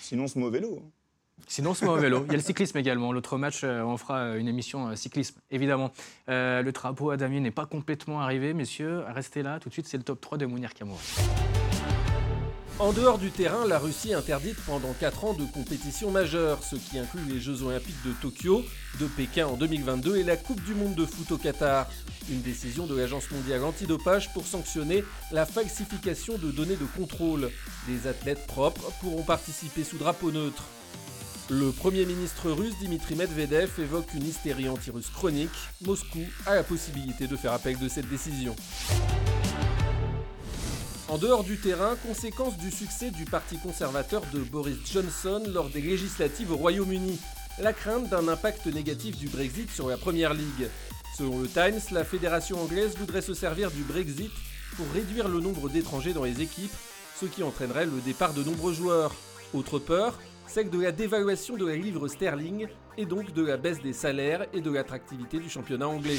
Sinon, 0.00 0.29
ce 0.29 0.38
mauvais 0.38 0.61
vélo. 0.61 0.81
Sinon, 1.46 1.74
c'est 1.74 1.87
au 1.87 1.96
vélo. 1.96 2.24
Il 2.26 2.33
y 2.33 2.35
a 2.35 2.38
le 2.38 2.42
cyclisme 2.42 2.79
également. 2.79 3.12
L'autre 3.12 3.38
match, 3.38 3.62
euh, 3.64 3.83
on 3.83 3.96
fera 3.96 4.18
euh, 4.18 4.38
une 4.38 4.48
émission 4.48 4.88
euh, 4.88 4.96
cyclisme, 4.96 5.37
évidemment. 5.50 5.92
le 6.29 6.70
drapeau 6.70 7.11
à 7.11 7.16
Damien 7.16 7.40
n'est 7.40 7.50
pas 7.50 7.66
complètement 7.66 8.20
arrivé, 8.20 8.55
messieurs. 8.55 9.03
Restez 9.09 9.42
là. 9.42 9.59
Tout 9.61 9.68
de 9.68 9.74
suite, 9.74 9.87
c'est 9.87 9.96
le 9.96 10.03
top 10.03 10.20
3 10.20 10.38
de 10.38 10.46
Mounir 10.46 10.74
Kamour. 10.74 11.00
En 12.81 12.92
dehors 12.92 13.18
du 13.18 13.31
terrain, 13.31 13.66
la 13.66 13.79
Russie 13.79 14.14
interdite 14.14 14.57
pendant 14.64 14.94
4 14.94 15.24
ans 15.26 15.35
de 15.35 15.44
compétitions 15.44 16.11
majeures, 16.11 16.64
ce 16.64 16.76
qui 16.76 16.98
inclut 16.98 17.20
les 17.29 17.38
Jeux 17.38 17.62
Olympiques 17.62 18.03
de 18.07 18.12
Tokyo, 18.22 18.64
de 18.98 19.07
Pékin 19.07 19.46
en 19.46 19.57
2022 19.57 20.16
et 20.16 20.22
la 20.22 20.38
Coupe 20.38 20.64
du 20.64 20.74
Monde 20.74 20.94
de 20.94 21.05
foot 21.05 21.31
au 21.31 21.37
Qatar. 21.37 21.90
Une 22.31 22.40
décision 22.40 22.87
de 22.87 22.96
l'Agence 22.96 23.31
mondiale 23.31 23.64
antidopage 23.64 24.33
pour 24.33 24.46
sanctionner 24.46 25.05
la 25.31 25.44
falsification 25.44 26.38
de 26.38 26.50
données 26.50 26.76
de 26.76 26.87
contrôle. 26.96 27.50
Des 27.87 28.07
athlètes 28.07 28.46
propres 28.46 28.90
pourront 29.03 29.24
participer 29.24 29.85
sous 29.85 29.98
drapeau 29.98 30.31
neutre. 30.31 30.64
Le 31.52 31.72
Premier 31.72 32.04
ministre 32.04 32.48
russe 32.52 32.78
Dimitri 32.78 33.16
Medvedev 33.16 33.72
évoque 33.80 34.14
une 34.14 34.24
hystérie 34.24 34.68
anti-russe 34.68 35.10
chronique. 35.12 35.50
Moscou 35.84 36.20
a 36.46 36.54
la 36.54 36.62
possibilité 36.62 37.26
de 37.26 37.34
faire 37.34 37.52
appel 37.52 37.76
de 37.76 37.88
cette 37.88 38.08
décision. 38.08 38.54
En 41.08 41.18
dehors 41.18 41.42
du 41.42 41.58
terrain, 41.58 41.96
conséquence 42.06 42.56
du 42.56 42.70
succès 42.70 43.10
du 43.10 43.24
parti 43.24 43.58
conservateur 43.58 44.22
de 44.32 44.38
Boris 44.38 44.76
Johnson 44.92 45.42
lors 45.48 45.70
des 45.70 45.80
législatives 45.80 46.52
au 46.52 46.56
Royaume-Uni, 46.56 47.18
la 47.58 47.72
crainte 47.72 48.08
d'un 48.08 48.28
impact 48.28 48.66
négatif 48.66 49.18
du 49.18 49.26
Brexit 49.26 49.72
sur 49.72 49.88
la 49.88 49.96
Première 49.96 50.34
Ligue. 50.34 50.68
Selon 51.18 51.40
le 51.40 51.48
Times, 51.48 51.80
la 51.90 52.04
fédération 52.04 52.62
anglaise 52.62 52.96
voudrait 52.96 53.22
se 53.22 53.34
servir 53.34 53.72
du 53.72 53.82
Brexit 53.82 54.30
pour 54.76 54.86
réduire 54.94 55.26
le 55.26 55.40
nombre 55.40 55.68
d'étrangers 55.68 56.12
dans 56.12 56.22
les 56.22 56.42
équipes, 56.42 56.72
ce 57.20 57.26
qui 57.26 57.42
entraînerait 57.42 57.86
le 57.86 58.00
départ 58.04 58.34
de 58.34 58.44
nombreux 58.44 58.72
joueurs. 58.72 59.12
Autre 59.52 59.80
peur, 59.80 60.16
celle 60.50 60.68
de 60.68 60.80
la 60.80 60.90
dévaluation 60.90 61.56
de 61.56 61.64
la 61.64 61.76
livre 61.76 62.08
sterling 62.08 62.66
et 62.98 63.06
donc 63.06 63.32
de 63.32 63.46
la 63.46 63.56
baisse 63.56 63.80
des 63.80 63.92
salaires 63.92 64.46
et 64.52 64.60
de 64.60 64.70
l'attractivité 64.70 65.38
du 65.38 65.48
championnat 65.48 65.86
anglais. 65.86 66.18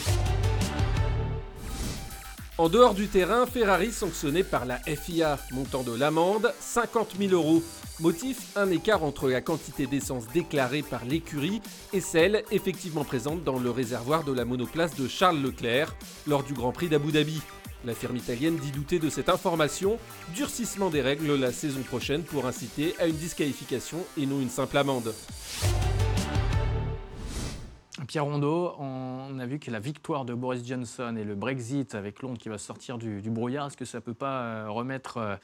En 2.58 2.70
dehors 2.70 2.94
du 2.94 3.08
terrain, 3.08 3.46
Ferrari 3.46 3.92
sanctionné 3.92 4.44
par 4.44 4.66
la 4.66 4.78
FIA, 4.78 5.38
montant 5.52 5.84
de 5.84 5.94
l'amende 5.94 6.54
50 6.60 7.16
000 7.20 7.34
euros. 7.34 7.62
Motif 8.00 8.56
un 8.56 8.72
écart 8.72 9.04
entre 9.04 9.30
la 9.30 9.42
quantité 9.42 9.86
d'essence 9.86 10.28
déclarée 10.34 10.82
par 10.82 11.04
l'écurie 11.04 11.62
et 11.92 12.02
celle 12.02 12.44
effectivement 12.52 13.04
présente 13.04 13.44
dans 13.44 13.60
le 13.60 13.70
réservoir 13.70 14.24
de 14.24 14.32
la 14.32 14.46
monoplace 14.46 14.96
de 14.96 15.08
Charles 15.08 15.42
Leclerc 15.42 15.94
lors 16.26 16.44
du 16.44 16.54
Grand 16.54 16.72
Prix 16.72 16.88
d'Abu 16.88 17.12
Dhabi. 17.12 17.42
La 17.84 17.96
firme 17.96 18.16
italienne 18.16 18.58
dit 18.58 18.72
douter 18.72 19.00
de 19.00 19.10
cette 19.10 19.28
information, 19.28 19.98
durcissement 20.36 20.92
des 20.92 21.02
règles 21.02 21.34
la 21.34 21.52
saison 21.52 21.82
prochaine 21.82 22.22
pour 22.22 22.46
inciter 22.46 22.94
à 23.00 23.08
une 23.08 23.16
disqualification 23.16 23.98
et 24.18 24.28
non 24.28 24.40
une 24.40 24.50
simple 24.50 24.78
amende. 24.78 25.12
Pierre 28.08 28.26
Rondeau, 28.26 28.76
on 28.78 29.40
a 29.40 29.46
vu 29.48 29.58
que 29.58 29.72
la 29.72 29.80
victoire 29.80 30.26
de 30.26 30.36
Boris 30.36 30.68
Johnson 30.68 31.16
et 31.18 31.24
le 31.24 31.34
Brexit 31.34 31.96
avec 31.96 32.22
Londres 32.22 32.38
qui 32.38 32.50
va 32.50 32.60
sortir 32.60 33.00
du, 33.00 33.22
brouillard, 33.32 33.68
est-ce 33.68 33.78
que 33.78 33.86
ça 33.86 33.98
ne 33.98 34.04
peut 34.04 34.14
pas 34.14 34.42
euh, 34.42 34.70
remettre 34.70 35.18
euh, 35.18 35.36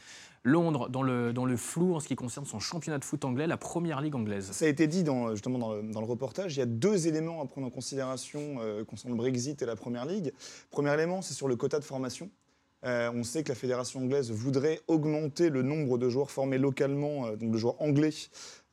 Londres 0.47 0.89
dans 0.89 1.03
le, 1.03 1.33
dans 1.33 1.45
le 1.45 1.57
flou 1.57 1.95
en 1.95 1.99
ce 1.99 2.07
qui 2.07 2.15
concerne 2.15 2.45
son 2.45 2.59
championnat 2.59 2.97
de 2.97 3.05
foot 3.05 3.25
anglais, 3.25 3.47
la 3.47 3.57
première 3.57 4.01
ligue 4.01 4.15
anglaise 4.15 4.49
Ça 4.51 4.65
a 4.65 4.67
été 4.67 4.87
dit 4.87 5.03
dans, 5.03 5.31
justement 5.31 5.59
dans 5.59 6.01
le, 6.01 6.07
reportage, 6.07 6.55
il 6.55 6.59
y 6.59 6.63
a 6.63 6.65
deux 6.65 7.07
éléments 7.07 7.41
à 7.41 7.45
prendre 7.45 7.67
en 7.67 7.71
considération 7.71 8.57
euh, 8.59 8.83
concernant 8.83 9.15
le 9.15 9.21
Brexit 9.21 9.61
et 9.61 9.65
la 9.65 9.75
première 9.75 10.05
ligue. 10.05 10.33
Premier 10.71 10.93
élément, 10.93 11.21
c'est 11.21 11.33
sur 11.33 11.47
le 11.47 11.55
quota 11.55 11.79
de 11.79 11.83
formation. 11.83 12.29
on 12.83 13.23
sait 13.23 13.43
que 13.43 13.49
la 13.49 13.55
fédération 13.55 13.99
anglaise 13.99 14.31
voudrait 14.31 14.79
augmenter 14.87 15.49
le 15.49 15.61
nombre 15.61 15.97
de 15.97 16.09
joueurs 16.09 16.31
formés 16.31 16.57
localement, 16.57 17.31
donc 17.31 17.51
de 17.51 17.57
joueurs 17.57 17.81
anglais, 17.81 18.13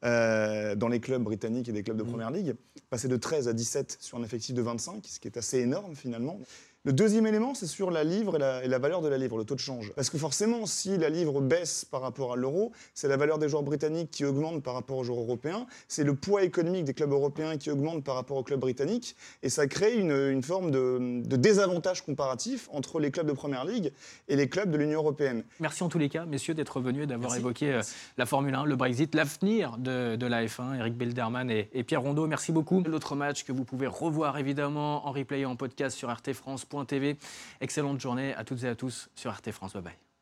euh, 0.05 0.75
dans 0.75 0.89
les 0.89 1.01
clubs 1.01 1.23
britanniques 1.23 1.67
et 1.71 1.73
des 1.73 1.83
clubs 1.83 1.97
de 1.97 2.03
mmh. 2.03 2.09
Première 2.09 2.31
Ligue, 2.31 2.55
passer 2.91 3.09
de 3.09 3.17
13 3.17 3.49
à 3.49 3.55
17 3.55 3.97
sur 4.01 4.19
un 4.19 4.23
effectif 4.23 4.55
de 4.55 4.61
25, 4.61 5.03
ce 5.07 5.19
qui 5.19 5.29
est 5.29 5.39
assez 5.39 5.61
énorme 5.61 5.95
finalement. 5.95 6.39
Le 6.87 6.93
deuxième 6.93 7.27
élément, 7.27 7.55
c'est 7.55 7.67
sur 7.67 7.91
la 7.91 8.05
livre 8.05 8.37
et 8.37 8.69
la, 8.69 8.79
valeur 8.79 9.01
de 9.01 9.09
la 9.09 9.17
livre, 9.17 9.39
le 9.39 9.45
taux 9.45 9.55
de 9.55 9.61
change. 9.61 9.91
Parce 9.97 10.11
que 10.11 10.19
forcément, 10.19 10.67
si 10.67 10.99
la 10.99 11.09
livre 11.09 11.41
baisse 11.41 11.87
par 11.87 12.03
rapport 12.03 12.35
à 12.35 12.37
l'euro, 12.37 12.73
c'est 12.93 13.09
la 13.09 13.17
valeur 13.17 13.39
des 13.39 13.49
joueurs 13.49 13.63
britanniques 13.63 14.11
qui 14.11 14.23
augmente 14.27 14.63
par 14.63 14.75
rapport 14.75 14.99
aux 14.99 15.03
joueurs 15.03 15.21
européens, 15.21 15.65
c'est 15.89 16.05
le 16.05 16.15
poids 16.15 16.43
économique 16.43 16.85
des 16.85 16.93
clubs 16.93 17.11
européens 17.11 17.57
qui 17.57 17.71
augmente 17.71 18.05
par 18.05 18.17
rapport 18.17 18.37
aux 18.37 18.43
clubs 18.43 18.61
britanniques, 18.61 19.17
et 19.43 19.49
ça 19.49 19.67
crée 19.67 19.97
une, 19.97 20.43
forme 20.43 20.71
de, 20.71 21.23
désavantage 21.37 22.05
comparatif 22.05 22.69
entre 22.71 23.01
les 23.01 23.11
clubs 23.11 23.27
de 23.27 23.33
Première 23.33 23.65
Ligue 23.65 23.91
et 24.29 24.37
les 24.37 24.51
clubs 24.51 24.71
de 24.71 24.77
l'Union 24.77 24.99
européenne. 24.99 25.43
Merci 25.61 25.85
en 25.85 25.89
tous 25.89 25.99
les 25.99 26.11
cas, 26.11 26.27
messieurs, 26.27 26.53
d'être 26.53 26.81
venus 26.81 27.05
et 27.05 27.07
d'avoir 27.07 27.35
évoqué 27.35 27.73
euh, 27.73 27.83
la 28.19 28.27
Formule 28.27 28.55
1, 28.55 28.67
le 28.67 28.77
Brexit, 28.77 29.15
l'avenir 29.15 29.79
de, 29.79 30.27
la 30.27 30.45
F1. 30.45 30.79
Eric 30.79 30.99
Belderman 30.99 31.51
et, 31.51 31.71
et 31.73 31.83
Pierre 31.83 32.03
Rondeau, 32.03 32.27
merci 32.27 32.53
beaucoup. 32.53 32.83
L'autre 32.83 33.17
match 33.17 33.45
que 33.45 33.53
vous 33.53 33.65
pouvez 33.65 33.87
revoir 33.87 34.37
évidemment 34.37 35.09
en 35.09 35.13
replay 35.13 35.41
et 35.41 35.47
en 35.47 35.57
podcast 35.57 35.97
sur 35.97 36.13
RT 36.13 36.35
France. 36.35 36.67
Excellente 37.61 38.01
journée 38.01 38.35
à 38.35 38.45
toutes 38.45 38.65
et 38.65 38.69
à 38.69 38.75
tous 38.75 39.09
sur 39.15 39.33
RT 39.33 39.53
France. 39.53 39.73
Bye 39.75 39.83
bye. 39.83 40.14